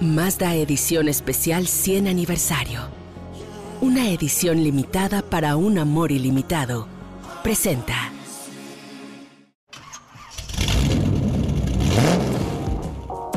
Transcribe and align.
Mazda 0.00 0.54
Edición 0.54 1.08
Especial 1.08 1.66
100 1.66 2.06
Aniversario. 2.06 2.82
Una 3.80 4.10
edición 4.10 4.62
limitada 4.62 5.22
para 5.22 5.56
un 5.56 5.76
amor 5.76 6.12
ilimitado. 6.12 6.86
Presenta. 7.42 8.12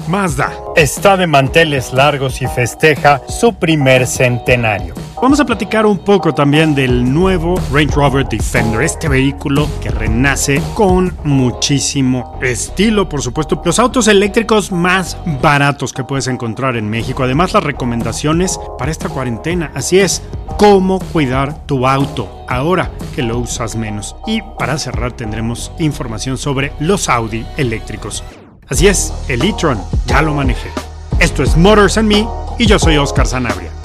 Mazda 0.07 0.53
está 0.75 1.17
de 1.17 1.25
manteles 1.25 1.93
largos 1.93 2.43
y 2.43 2.47
festeja 2.47 3.23
su 3.27 3.55
primer 3.55 4.05
centenario. 4.05 5.00
Vamos 5.21 5.39
a 5.39 5.45
platicar 5.45 5.85
un 5.85 5.99
poco 5.99 6.33
también 6.33 6.73
del 6.73 7.13
nuevo 7.13 7.53
Range 7.71 7.93
Rover 7.93 8.27
Defender, 8.27 8.81
este 8.81 9.07
vehículo 9.07 9.69
que 9.79 9.91
renace 9.91 10.59
con 10.73 11.15
muchísimo 11.23 12.39
estilo, 12.41 13.07
por 13.07 13.21
supuesto, 13.21 13.61
los 13.63 13.77
autos 13.77 14.07
eléctricos 14.07 14.71
más 14.71 15.15
baratos 15.39 15.93
que 15.93 16.03
puedes 16.03 16.25
encontrar 16.25 16.75
en 16.75 16.89
México. 16.89 17.21
Además, 17.21 17.53
las 17.53 17.63
recomendaciones 17.63 18.59
para 18.79 18.89
esta 18.89 19.09
cuarentena, 19.09 19.71
así 19.75 19.99
es, 19.99 20.23
cómo 20.57 20.97
cuidar 20.97 21.67
tu 21.67 21.85
auto 21.85 22.43
ahora 22.49 22.89
que 23.13 23.21
lo 23.21 23.37
usas 23.37 23.75
menos. 23.75 24.15
Y 24.25 24.41
para 24.57 24.79
cerrar 24.79 25.11
tendremos 25.11 25.71
información 25.77 26.39
sobre 26.39 26.73
los 26.79 27.09
Audi 27.09 27.45
eléctricos. 27.57 28.23
Así 28.69 28.87
es, 28.87 29.13
el 29.27 29.43
e-tron 29.43 29.79
ya 30.07 30.23
lo 30.23 30.33
manejé. 30.33 30.71
Esto 31.19 31.43
es 31.43 31.55
Motors 31.55 31.99
and 31.99 32.07
Me 32.07 32.27
y 32.57 32.65
yo 32.65 32.79
soy 32.79 32.97
Oscar 32.97 33.27
Sanabria. 33.27 33.80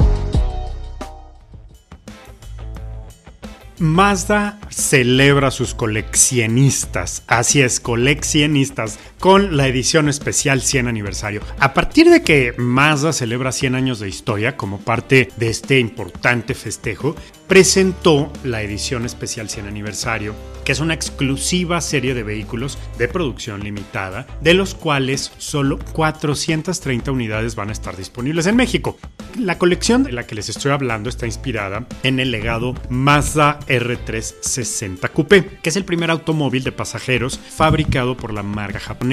Mazda 3.78 4.58
celebra 4.70 5.50
sus 5.50 5.74
coleccionistas, 5.74 7.22
así 7.26 7.60
es, 7.60 7.78
coleccionistas, 7.78 8.98
con 9.20 9.56
la 9.56 9.66
edición 9.66 10.08
especial 10.08 10.60
100 10.60 10.88
aniversario. 10.88 11.40
A 11.58 11.74
partir 11.74 12.10
de 12.10 12.22
que 12.22 12.54
Mazda 12.56 13.12
celebra 13.12 13.52
100 13.52 13.74
años 13.74 14.00
de 14.00 14.08
historia 14.08 14.56
como 14.56 14.78
parte 14.78 15.28
de 15.36 15.48
este 15.48 15.78
importante 15.78 16.54
festejo, 16.54 17.16
presentó 17.46 18.32
la 18.44 18.62
edición 18.62 19.04
especial 19.04 19.48
100 19.48 19.66
aniversario, 19.66 20.34
que 20.64 20.72
es 20.72 20.80
una 20.80 20.94
exclusiva 20.94 21.80
serie 21.80 22.12
de 22.14 22.24
vehículos 22.24 22.76
de 22.98 23.06
producción 23.06 23.62
limitada, 23.62 24.26
de 24.40 24.54
los 24.54 24.74
cuales 24.74 25.32
solo 25.38 25.78
430 25.92 27.12
unidades 27.12 27.54
van 27.54 27.68
a 27.68 27.72
estar 27.72 27.96
disponibles 27.96 28.46
en 28.46 28.56
México. 28.56 28.98
La 29.38 29.58
colección 29.58 30.02
de 30.02 30.12
la 30.12 30.26
que 30.26 30.34
les 30.34 30.48
estoy 30.48 30.72
hablando 30.72 31.08
está 31.08 31.26
inspirada 31.26 31.86
en 32.02 32.18
el 32.18 32.30
legado 32.30 32.74
Mazda 32.88 33.60
R360 33.68 35.10
Coupé, 35.10 35.44
que 35.62 35.68
es 35.68 35.76
el 35.76 35.84
primer 35.84 36.10
automóvil 36.10 36.64
de 36.64 36.72
pasajeros 36.72 37.38
fabricado 37.38 38.16
por 38.16 38.32
la 38.32 38.42
marca 38.42 38.80
japonesa, 38.80 39.05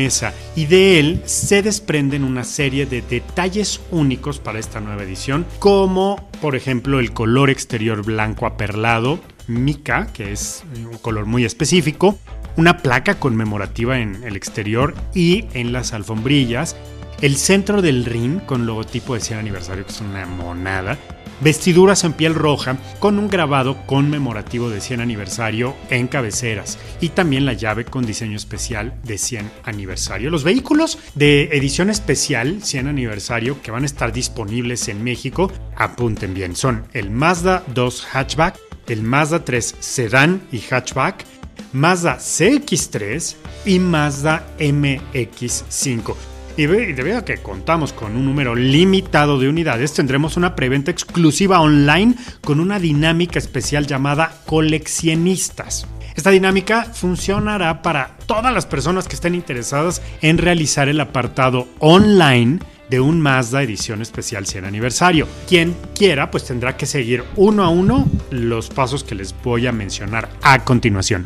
y 0.55 0.65
de 0.65 0.99
él 0.99 1.21
se 1.25 1.61
desprenden 1.61 2.23
una 2.23 2.43
serie 2.43 2.85
de 2.85 3.01
detalles 3.01 3.79
únicos 3.91 4.39
para 4.39 4.59
esta 4.59 4.79
nueva 4.79 5.03
edición, 5.03 5.45
como 5.59 6.29
por 6.41 6.55
ejemplo 6.55 6.99
el 6.99 7.13
color 7.13 7.49
exterior 7.49 8.03
blanco 8.03 8.45
aperlado, 8.45 9.19
mica, 9.47 10.07
que 10.13 10.31
es 10.31 10.63
un 10.75 10.97
color 10.97 11.25
muy 11.25 11.45
específico, 11.45 12.17
una 12.57 12.77
placa 12.77 13.15
conmemorativa 13.15 13.99
en 13.99 14.23
el 14.23 14.35
exterior 14.35 14.95
y 15.13 15.45
en 15.53 15.73
las 15.73 15.93
alfombrillas, 15.93 16.75
el 17.21 17.37
centro 17.37 17.81
del 17.81 18.05
ring 18.05 18.41
con 18.45 18.65
logotipo 18.65 19.13
de 19.13 19.21
100 19.21 19.39
aniversario, 19.39 19.85
que 19.85 19.91
es 19.91 20.01
una 20.01 20.25
monada, 20.25 20.97
vestiduras 21.41 22.03
en 22.03 22.13
piel 22.13 22.35
roja 22.35 22.77
con 22.99 23.19
un 23.19 23.27
grabado 23.27 23.85
conmemorativo 23.85 24.69
de 24.69 24.81
100 24.81 25.01
aniversario 25.01 25.75
en 25.89 26.07
cabeceras 26.07 26.77
y 27.01 27.09
también 27.09 27.45
la 27.45 27.53
llave 27.53 27.85
con 27.85 28.05
diseño 28.05 28.37
especial 28.37 28.93
de 29.03 29.17
100 29.17 29.51
aniversario. 29.63 30.29
Los 30.29 30.43
vehículos 30.43 30.97
de 31.15 31.49
edición 31.53 31.89
especial 31.89 32.63
100 32.63 32.87
aniversario 32.87 33.61
que 33.61 33.71
van 33.71 33.83
a 33.83 33.87
estar 33.87 34.13
disponibles 34.13 34.87
en 34.87 35.03
México, 35.03 35.51
apunten 35.75 36.33
bien, 36.33 36.55
son 36.55 36.85
el 36.93 37.09
Mazda 37.09 37.63
2 37.73 38.07
Hatchback, 38.11 38.59
el 38.87 39.03
Mazda 39.03 39.43
3 39.45 39.75
Sedan 39.79 40.41
y 40.51 40.59
Hatchback, 40.59 41.25
Mazda 41.73 42.17
CX3 42.17 43.35
y 43.65 43.79
Mazda 43.79 44.45
MX5. 44.59 46.32
Y 46.55 46.67
debido 46.67 47.17
a 47.17 47.25
que 47.25 47.37
contamos 47.37 47.93
con 47.93 48.15
un 48.15 48.25
número 48.25 48.53
limitado 48.53 49.39
de 49.39 49.49
unidades, 49.49 49.93
tendremos 49.93 50.37
una 50.37 50.55
preventa 50.55 50.91
exclusiva 50.91 51.59
online 51.59 52.15
con 52.41 52.59
una 52.59 52.79
dinámica 52.79 53.39
especial 53.39 53.87
llamada 53.87 54.41
coleccionistas. 54.45 55.87
Esta 56.15 56.29
dinámica 56.29 56.85
funcionará 56.85 57.81
para 57.81 58.17
todas 58.27 58.53
las 58.53 58.67
personas 58.67 59.07
que 59.07 59.15
estén 59.15 59.33
interesadas 59.33 60.03
en 60.21 60.37
realizar 60.37 60.89
el 60.89 60.99
apartado 60.99 61.67
online 61.79 62.59
de 62.87 62.99
un 62.99 63.19
Mazda 63.19 63.63
edición 63.63 64.03
especial 64.03 64.45
100 64.45 64.65
aniversario. 64.65 65.27
Quien 65.47 65.75
quiera 65.95 66.29
pues 66.29 66.45
tendrá 66.45 66.77
que 66.77 66.85
seguir 66.85 67.23
uno 67.35 67.63
a 67.63 67.69
uno 67.69 68.07
los 68.29 68.69
pasos 68.69 69.03
que 69.03 69.15
les 69.15 69.33
voy 69.43 69.65
a 69.65 69.71
mencionar 69.71 70.29
a 70.43 70.63
continuación. 70.63 71.25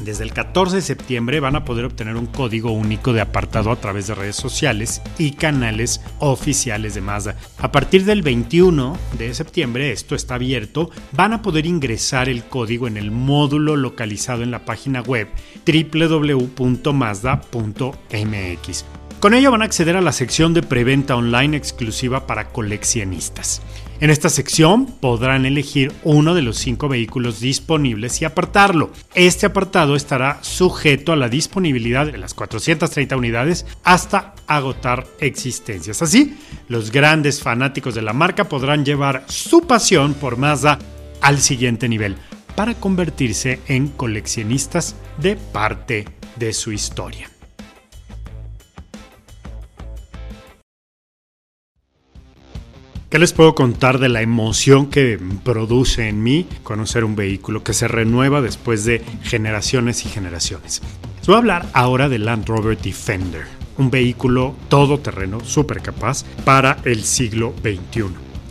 Desde 0.00 0.24
el 0.24 0.32
14 0.32 0.76
de 0.76 0.82
septiembre 0.82 1.38
van 1.40 1.54
a 1.56 1.64
poder 1.64 1.84
obtener 1.84 2.16
un 2.16 2.26
código 2.26 2.72
único 2.72 3.12
de 3.12 3.20
apartado 3.20 3.70
a 3.70 3.76
través 3.76 4.08
de 4.08 4.14
redes 4.14 4.36
sociales 4.36 5.00
y 5.18 5.32
canales 5.32 6.00
oficiales 6.18 6.94
de 6.94 7.00
Mazda. 7.00 7.36
A 7.58 7.70
partir 7.70 8.04
del 8.04 8.22
21 8.22 8.96
de 9.18 9.32
septiembre, 9.34 9.92
esto 9.92 10.14
está 10.14 10.34
abierto, 10.34 10.90
van 11.12 11.32
a 11.32 11.42
poder 11.42 11.66
ingresar 11.66 12.28
el 12.28 12.44
código 12.44 12.88
en 12.88 12.96
el 12.96 13.12
módulo 13.12 13.76
localizado 13.76 14.42
en 14.42 14.50
la 14.50 14.64
página 14.64 15.00
web 15.00 15.28
www.mazda.mx. 15.64 16.54
Con 19.20 19.32
ello 19.32 19.50
van 19.52 19.62
a 19.62 19.64
acceder 19.64 19.96
a 19.96 20.02
la 20.02 20.12
sección 20.12 20.52
de 20.52 20.62
preventa 20.62 21.16
online 21.16 21.56
exclusiva 21.56 22.26
para 22.26 22.48
coleccionistas. 22.48 23.62
En 24.00 24.10
esta 24.10 24.28
sección 24.28 24.86
podrán 24.86 25.46
elegir 25.46 25.92
uno 26.02 26.34
de 26.34 26.42
los 26.42 26.58
cinco 26.58 26.88
vehículos 26.88 27.40
disponibles 27.40 28.20
y 28.20 28.24
apartarlo. 28.24 28.90
Este 29.14 29.46
apartado 29.46 29.94
estará 29.94 30.38
sujeto 30.42 31.12
a 31.12 31.16
la 31.16 31.28
disponibilidad 31.28 32.06
de 32.06 32.18
las 32.18 32.34
430 32.34 33.16
unidades 33.16 33.66
hasta 33.84 34.34
agotar 34.46 35.06
existencias. 35.20 36.02
Así, 36.02 36.36
los 36.68 36.90
grandes 36.90 37.40
fanáticos 37.40 37.94
de 37.94 38.02
la 38.02 38.12
marca 38.12 38.48
podrán 38.48 38.84
llevar 38.84 39.24
su 39.28 39.62
pasión 39.62 40.14
por 40.14 40.36
Mazda 40.36 40.78
al 41.20 41.38
siguiente 41.40 41.88
nivel 41.88 42.16
para 42.56 42.74
convertirse 42.74 43.60
en 43.68 43.88
coleccionistas 43.88 44.96
de 45.18 45.36
parte 45.36 46.04
de 46.36 46.52
su 46.52 46.72
historia. 46.72 47.33
¿Qué 53.14 53.20
les 53.20 53.32
puedo 53.32 53.54
contar 53.54 54.00
de 54.00 54.08
la 54.08 54.22
emoción 54.22 54.90
que 54.90 55.20
produce 55.44 56.08
en 56.08 56.24
mí 56.24 56.48
conocer 56.64 57.04
un 57.04 57.14
vehículo 57.14 57.62
que 57.62 57.72
se 57.72 57.86
renueva 57.86 58.42
después 58.42 58.84
de 58.84 59.04
generaciones 59.22 60.04
y 60.04 60.08
generaciones? 60.08 60.82
Les 61.18 61.26
voy 61.28 61.36
a 61.36 61.38
hablar 61.38 61.66
ahora 61.74 62.08
del 62.08 62.24
Land 62.24 62.48
Rover 62.48 62.76
Defender, 62.76 63.44
un 63.78 63.88
vehículo 63.88 64.56
todoterreno 64.68 65.44
súper 65.44 65.80
capaz 65.80 66.24
para 66.44 66.78
el 66.84 67.04
siglo 67.04 67.54
XXI. 67.62 68.06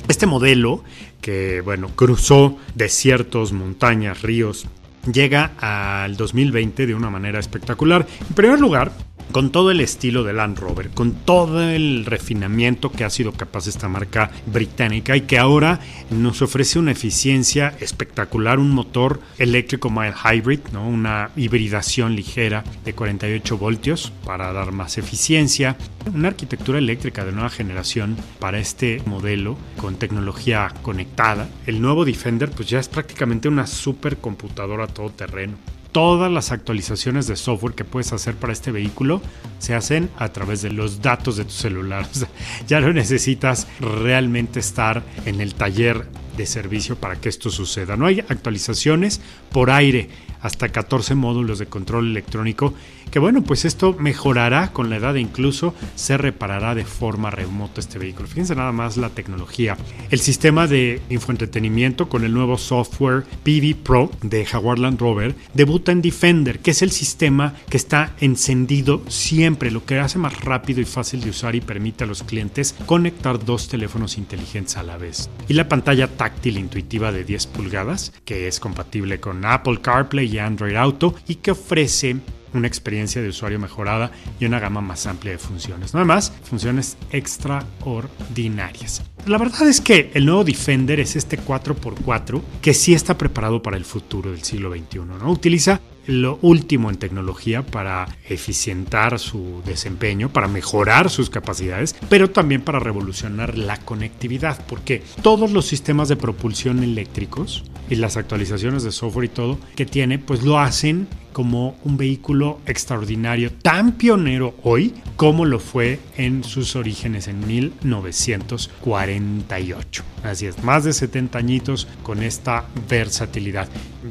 Este 0.08 0.28
modelo, 0.28 0.86
que 1.20 1.60
bueno, 1.60 1.90
cruzó 1.90 2.58
desiertos, 2.74 3.52
montañas, 3.52 4.22
ríos, 4.22 4.66
llega 5.12 5.52
al 5.60 6.16
2020 6.16 6.88
de 6.88 6.96
una 6.96 7.10
manera 7.10 7.38
espectacular. 7.38 8.08
En 8.30 8.34
primer 8.34 8.62
lugar, 8.62 8.94
con 9.32 9.52
todo 9.52 9.72
el 9.72 9.80
estilo 9.80 10.24
de 10.24 10.34
Land 10.34 10.60
Rover, 10.60 10.90
con 10.90 11.14
todo 11.14 11.62
el 11.62 12.06
refinamiento 12.06 12.92
que 12.92 13.04
ha 13.04 13.10
sido 13.10 13.32
capaz 13.32 13.68
esta 13.68 13.88
marca 13.88 14.32
británica 14.46 15.16
y 15.16 15.22
que 15.22 15.40
ahora 15.40 15.80
nos 16.10 16.42
ofrece 16.42 16.80
una 16.80 16.92
eficiencia 16.92 17.76
espectacular, 17.80 18.60
un 18.60 18.72
motor 18.72 19.22
eléctrico 19.38 19.90
mild 19.90 20.16
hybrid, 20.24 20.60
¿no? 20.72 20.88
una 20.88 21.32
hibridación 21.36 22.16
ligera 22.16 22.64
de 22.86 22.94
48 22.94 23.58
voltios 23.58 24.12
para 24.26 24.54
dar 24.54 24.72
más 24.72 24.98
eficiencia, 24.98 25.78
una 26.14 26.30
arquitectura 26.30 26.78
eléctrica 26.78 27.26
de 27.26 27.32
nueva 27.32 27.50
generación 27.50 28.18
para 28.40 28.60
este 28.60 29.02
modelo 29.06 29.58
con 29.78 29.96
tecnología 29.96 30.72
conectada. 30.82 31.50
El 31.66 31.82
nuevo 31.82 32.06
Defender 32.06 32.50
pues 32.52 32.70
ya 32.70 32.80
es 32.80 32.90
prácticamente 32.90 33.48
una 33.48 33.68
supercomputadora 33.68 34.88
todoterreno 34.88 35.73
todas 35.94 36.32
las 36.32 36.52
actualizaciones 36.52 37.28
de 37.28 37.38
software 37.38 37.76
que 37.76 37.86
puedes 37.86 38.12
hacer 38.12 38.36
para 38.36 38.52
este 38.52 38.72
vehículo 38.72 39.22
se 39.60 39.76
hacen 39.76 40.10
a 40.18 40.30
través 40.34 40.62
de 40.62 40.72
los 40.72 41.02
datos 41.02 41.38
de 41.38 41.46
tu 41.46 41.52
celular. 41.52 42.06
ya 42.68 42.82
no 42.82 42.92
necesitas 42.92 43.68
realmente 43.80 44.60
estar 44.60 45.04
en 45.26 45.40
el 45.40 45.54
taller 45.54 46.06
de 46.36 46.46
servicio 46.48 46.96
para 46.96 47.16
que 47.16 47.30
esto 47.30 47.50
suceda. 47.50 47.96
No 47.96 48.08
hay 48.08 48.20
actualizaciones 48.22 49.22
por 49.52 49.70
aire, 49.70 50.10
hasta 50.42 50.70
14 50.70 51.16
módulos 51.16 51.60
de 51.60 51.68
control 51.68 52.10
electrónico, 52.10 52.74
que 53.14 53.20
bueno, 53.20 53.44
pues 53.44 53.64
esto 53.64 53.96
mejorará 54.00 54.74
con 54.74 54.90
la 54.90 54.96
edad 54.96 55.16
e 55.16 55.22
incluso 55.22 55.76
se 55.94 56.18
reparará 56.18 56.74
de 56.74 56.84
forma 56.84 57.30
remota 57.30 57.80
este 57.80 58.00
vehículo. 58.00 58.28
Fíjense 58.28 58.56
nada 58.56 58.72
más 58.72 58.98
la 58.98 59.10
tecnología. 59.10 59.78
El 60.10 60.18
sistema 60.18 60.66
de 60.66 61.00
infoentretenimiento 61.12 62.10
con 62.10 62.24
el 62.24 62.34
nuevo 62.34 62.58
software 62.58 63.24
PV 63.44 63.76
Pro 63.84 64.10
de 64.24 64.44
Jaguar 64.48 64.80
Land 64.80 65.00
Rover 65.00 65.36
debuta 65.54 65.92
en 65.92 66.02
Defender, 66.02 66.58
que 66.58 66.72
es 66.72 66.82
el 66.82 66.90
sistema 66.90 67.54
que 67.70 67.78
está 67.78 68.16
encendido 68.20 69.04
siempre, 69.10 69.70
lo 69.70 69.86
que 69.86 70.00
hace 70.00 70.18
más 70.18 70.44
rápido 70.44 70.82
y 70.82 70.86
fácil 70.86 71.22
de 71.22 71.30
usar 71.30 71.54
y 71.54 71.62
permite 71.62 72.06
a 72.06 72.08
los 72.08 72.24
clientes 72.24 72.74
conectar 72.88 73.46
dos 73.46 73.68
teléfonos 73.68 74.18
inteligentes 74.18 74.76
a 74.76 74.82
la 74.82 74.98
vez. 74.98 75.30
Y 75.48 75.54
la 75.54 75.70
pantalla 75.70 76.08
táctil 76.08 76.58
intuitiva 76.58 77.12
de 77.12 77.24
10 77.24 77.46
pulgadas, 77.46 78.12
que 78.26 78.48
es 78.48 78.60
compatible 78.60 79.20
con 79.20 79.46
Apple 79.46 79.82
CarPlay 79.82 80.34
y 80.34 80.40
Android 80.40 80.76
Auto 80.76 81.14
y 81.28 81.36
que 81.36 81.52
ofrece 81.52 82.18
una 82.54 82.68
experiencia 82.68 83.22
de 83.22 83.30
usuario 83.30 83.60
mejorada 83.60 84.12
y 84.40 84.46
una 84.46 84.60
gama 84.60 84.82
más 84.82 85.06
amplia 85.06 85.34
de 85.34 85.38
funciones. 85.38 85.94
No 85.94 86.04
más, 86.06 86.32
funciones 86.44 86.98
extraordinarias. 87.12 89.04
La 89.26 89.38
verdad 89.38 89.68
es 89.68 89.80
que 89.82 90.12
el 90.14 90.26
nuevo 90.26 90.44
Defender 90.44 91.00
es 91.00 91.16
este 91.16 91.40
4x4 91.40 92.42
que 92.62 92.74
sí 92.74 92.94
está 92.94 93.18
preparado 93.18 93.62
para 93.62 93.78
el 93.78 93.86
futuro 93.86 94.32
del 94.32 94.44
siglo 94.44 94.74
XXI. 94.74 95.00
¿no? 95.00 95.32
Utiliza 95.32 95.80
lo 96.06 96.40
último 96.42 96.90
en 96.90 96.98
tecnología 96.98 97.66
para 97.66 98.08
eficientar 98.28 99.20
su 99.20 99.62
desempeño, 99.66 100.30
para 100.30 100.48
mejorar 100.48 101.10
sus 101.10 101.30
capacidades, 101.30 101.96
pero 102.10 102.30
también 102.30 102.62
para 102.62 102.80
revolucionar 102.80 103.58
la 103.58 103.78
conectividad, 103.78 104.66
porque 104.68 105.04
todos 105.22 105.52
los 105.52 105.66
sistemas 105.66 106.10
de 106.10 106.18
propulsión 106.18 106.84
eléctricos 106.84 107.64
y 107.94 107.96
las 107.96 108.18
actualizaciones 108.18 108.84
de 108.84 108.92
software 108.92 109.26
y 109.26 109.30
todo 109.30 109.58
que 109.76 109.86
tiene, 109.86 110.20
pues 110.20 110.44
lo 110.44 110.60
hacen 110.60 111.08
como 111.32 111.78
un 111.84 111.96
vehículo 111.98 112.60
extraordinario, 112.66 113.52
tan 113.52 113.94
pionero 113.94 114.54
hoy 114.64 114.94
como 115.16 115.46
lo 115.46 115.60
fue 115.60 116.00
en 116.18 116.44
sus 116.44 116.76
orígenes 116.76 117.28
en 117.28 117.48
1948. 117.48 120.04
Así 120.24 120.46
es, 120.46 120.64
más 120.64 120.84
de 120.84 120.94
70 120.94 121.38
añitos 121.38 121.88
con 122.04 122.22
esta 122.24 122.66
versatilidad. 122.90 123.70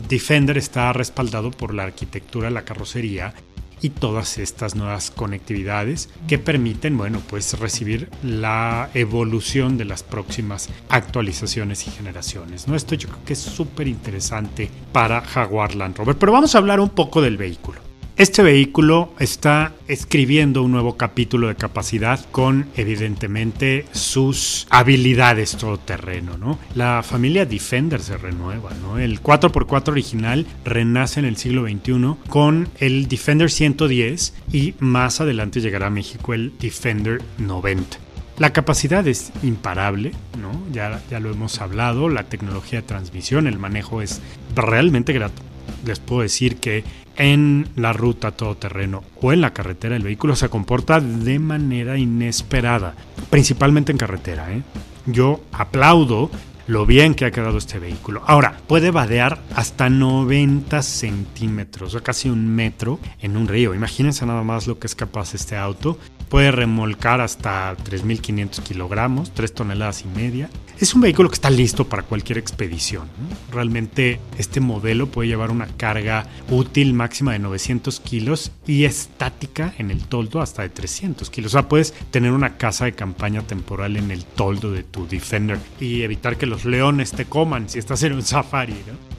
Defender 0.09 0.57
está 0.59 0.93
respaldado 0.93 1.51
por 1.51 1.75
la 1.75 1.83
arquitectura 1.85 2.51
la 2.51 2.65
carrocería 2.65 3.35
y 3.83 3.91
todas 3.91 4.39
estas 4.39 4.75
nuevas 4.75 5.11
conectividades 5.11 6.09
que 6.29 6.39
permiten, 6.39 6.97
bueno, 6.97 7.21
pues 7.29 7.59
recibir 7.59 8.09
la 8.23 8.89
evolución 8.95 9.77
de 9.77 9.85
las 9.85 10.03
próximas 10.03 10.69
actualizaciones 10.89 11.87
y 11.87 11.91
generaciones. 11.91 12.69
¿no? 12.69 12.77
Esto 12.77 12.95
yo 12.95 13.09
creo 13.09 13.25
que 13.25 13.33
es 13.35 13.41
súper 13.41 13.89
interesante 13.89 14.71
para 14.93 15.21
Jaguar 15.21 15.75
Land 15.75 15.99
Rover. 15.99 16.17
Pero 16.17 16.33
vamos 16.33 16.55
a 16.55 16.59
hablar 16.59 16.81
un 16.81 16.91
poco 16.91 17.21
del 17.21 17.37
vehículo. 17.37 17.92
Este 18.23 18.45
vehículo 18.45 19.13
está 19.19 19.73
escribiendo 19.89 20.63
un 20.63 20.71
nuevo 20.71 20.97
capítulo 20.97 21.49
de 21.49 21.57
capacidad 21.57 22.25
con 22.31 22.69
evidentemente 22.77 23.85
sus 23.91 24.69
habilidades 24.71 25.57
todoterreno, 25.57 26.39
¿no? 26.39 26.57
La 26.77 27.03
familia 27.03 27.47
Defender 27.47 28.01
se 28.01 28.17
renueva, 28.17 28.71
¿no? 28.81 29.01
El 29.01 29.21
4x4 29.21 29.89
original 29.89 30.47
renace 30.65 31.19
en 31.19 31.27
el 31.27 31.37
siglo 31.37 31.65
XXI 31.65 32.15
con 32.29 32.69
el 32.79 33.09
Defender 33.09 33.51
110 33.51 34.35
y 34.53 34.75
más 34.79 35.21
adelante 35.21 35.61
llegará 35.61 35.89
a 35.89 35.91
México 35.91 36.33
el 36.33 36.57
Defender 36.61 37.21
90. 37.39 37.97
La 38.39 38.53
capacidad 38.53 39.05
es 39.09 39.33
imparable, 39.43 40.13
¿no? 40.41 40.63
Ya, 40.71 41.03
ya 41.11 41.19
lo 41.19 41.33
hemos 41.33 41.61
hablado, 41.61 42.09
la 42.09 42.23
tecnología 42.23 42.83
de 42.83 42.87
transmisión, 42.87 43.49
el 43.49 43.59
manejo 43.59 44.01
es 44.01 44.21
realmente 44.55 45.13
grato. 45.13 45.43
Les 45.85 45.99
puedo 45.99 46.23
decir 46.23 46.59
que 46.59 46.85
en 47.17 47.69
la 47.77 47.93
ruta 47.93 48.33
todoterreno 48.33 49.05
o 49.21 49.33
en 49.33 49.41
la 49.41 49.53
carretera 49.53 49.97
el 49.97 50.03
vehículo 50.03 50.37
se 50.37 50.49
comporta 50.49 51.01
de 51.01 51.39
manera 51.39 51.99
inesperada, 51.99 52.95
principalmente 53.31 53.93
en 53.93 53.99
carretera. 53.99 54.53
¿eh? 54.53 54.63
Yo 55.07 55.43
aplaudo 55.53 56.31
lo 56.67 56.87
bien 56.87 57.15
que 57.15 57.25
ha 57.25 57.31
quedado 57.31 57.59
este 57.59 57.79
vehículo. 57.79 58.23
Ahora, 58.27 58.57
puede 58.67 58.91
vadear 58.91 59.41
hasta 59.55 59.91
90 59.91 60.83
centímetros, 60.83 61.95
o 61.95 62.03
casi 62.03 62.29
un 62.29 62.49
metro 62.49 63.01
en 63.21 63.37
un 63.37 63.49
río. 63.49 63.75
Imagínense 63.75 64.25
nada 64.27 64.43
más 64.43 64.67
lo 64.67 64.79
que 64.79 64.87
es 64.87 64.95
capaz 64.95 65.35
este 65.35 65.57
auto. 65.57 65.99
Puede 66.29 66.51
remolcar 66.51 67.21
hasta 67.21 67.77
3.500 67.77 68.63
kilogramos, 68.63 69.33
3 69.33 69.53
toneladas 69.53 70.03
y 70.03 70.09
media. 70.09 70.49
Es 70.83 70.95
un 70.97 71.01
vehículo 71.01 71.29
que 71.29 71.35
está 71.35 71.49
listo 71.49 71.89
para 71.89 72.03
cualquier 72.03 72.39
expedición. 72.39 73.07
Realmente 73.53 74.19
este 74.37 74.59
modelo 74.59 75.07
puede 75.07 75.29
llevar 75.29 75.53
una 75.53 75.69
carga 75.69 76.27
útil 76.51 76.93
máxima 76.93 77.31
de 77.35 77.39
900 77.39 78.01
kilos 78.01 78.51
y 78.67 78.83
estática 78.83 79.75
en 79.79 79.93
el 79.93 80.03
toldo 80.03 80.41
hasta 80.41 80.63
de 80.63 80.71
300 80.71 81.31
kilos. 81.31 81.53
O 81.53 81.57
sea, 81.57 81.69
puedes 81.69 81.93
tener 82.11 82.33
una 82.33 82.57
casa 82.57 82.87
de 82.87 82.95
campaña 82.95 83.43
temporal 83.43 83.97
en 83.97 84.11
el 84.11 84.25
toldo 84.25 84.73
de 84.73 84.83
tu 84.83 85.07
Defender 85.07 85.61
y 85.79 86.03
evitar 86.03 86.37
que 86.37 86.47
los 86.47 86.65
leones 86.65 87.13
te 87.13 87.27
coman 87.27 87.69
si 87.69 87.79
estás 87.79 88.03
en 88.03 88.15
un 88.15 88.23
safari. 88.23 88.75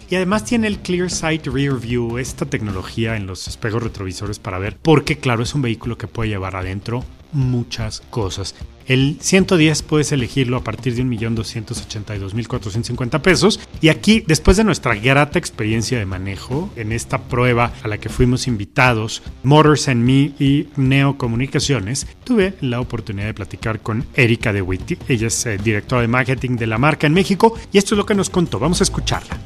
Y 0.09 0.15
además 0.17 0.43
tiene 0.43 0.67
el 0.67 0.79
Clear 0.79 1.09
Sight 1.09 1.47
Rear 1.47 1.79
View, 1.79 2.17
esta 2.17 2.45
tecnología 2.45 3.15
en 3.15 3.25
los 3.25 3.47
espejos 3.47 3.81
retrovisores 3.81 4.37
para 4.37 4.59
ver, 4.59 4.75
porque 4.81 5.17
claro, 5.17 5.43
es 5.43 5.55
un 5.55 5.61
vehículo 5.61 5.97
que 5.97 6.07
puede 6.07 6.29
llevar 6.29 6.57
adentro 6.57 7.05
muchas 7.31 8.01
cosas. 8.09 8.53
El 8.87 9.17
110 9.19 9.83
puedes 9.83 10.11
elegirlo 10.11 10.57
a 10.57 10.63
partir 10.63 10.95
de 10.95 11.03
1.282.450 11.03 13.21
pesos. 13.21 13.59
Y 13.81 13.89
aquí, 13.89 14.23
después 14.25 14.57
de 14.57 14.63
nuestra 14.63 14.95
grata 14.95 15.39
experiencia 15.39 15.97
de 15.97 16.05
manejo, 16.05 16.71
en 16.75 16.91
esta 16.91 17.19
prueba 17.19 17.73
a 17.83 17.87
la 17.87 17.97
que 17.97 18.09
fuimos 18.09 18.47
invitados, 18.47 19.21
Motors 19.43 19.87
and 19.87 20.03
Me 20.03 20.33
y 20.39 20.67
Neo 20.75 21.17
Comunicaciones, 21.17 22.07
tuve 22.23 22.55
la 22.61 22.79
oportunidad 22.79 23.27
de 23.27 23.33
platicar 23.33 23.79
con 23.79 24.05
Erika 24.15 24.53
de 24.53 24.61
Witty. 24.61 24.97
Ella 25.07 25.27
es 25.27 25.45
eh, 25.45 25.57
directora 25.57 26.01
de 26.01 26.07
marketing 26.07 26.57
de 26.57 26.67
la 26.67 26.77
marca 26.77 27.07
en 27.07 27.13
México 27.13 27.57
y 27.71 27.77
esto 27.77 27.95
es 27.95 27.97
lo 27.97 28.05
que 28.05 28.15
nos 28.15 28.29
contó. 28.29 28.59
Vamos 28.59 28.81
a 28.81 28.83
escucharla. 28.83 29.37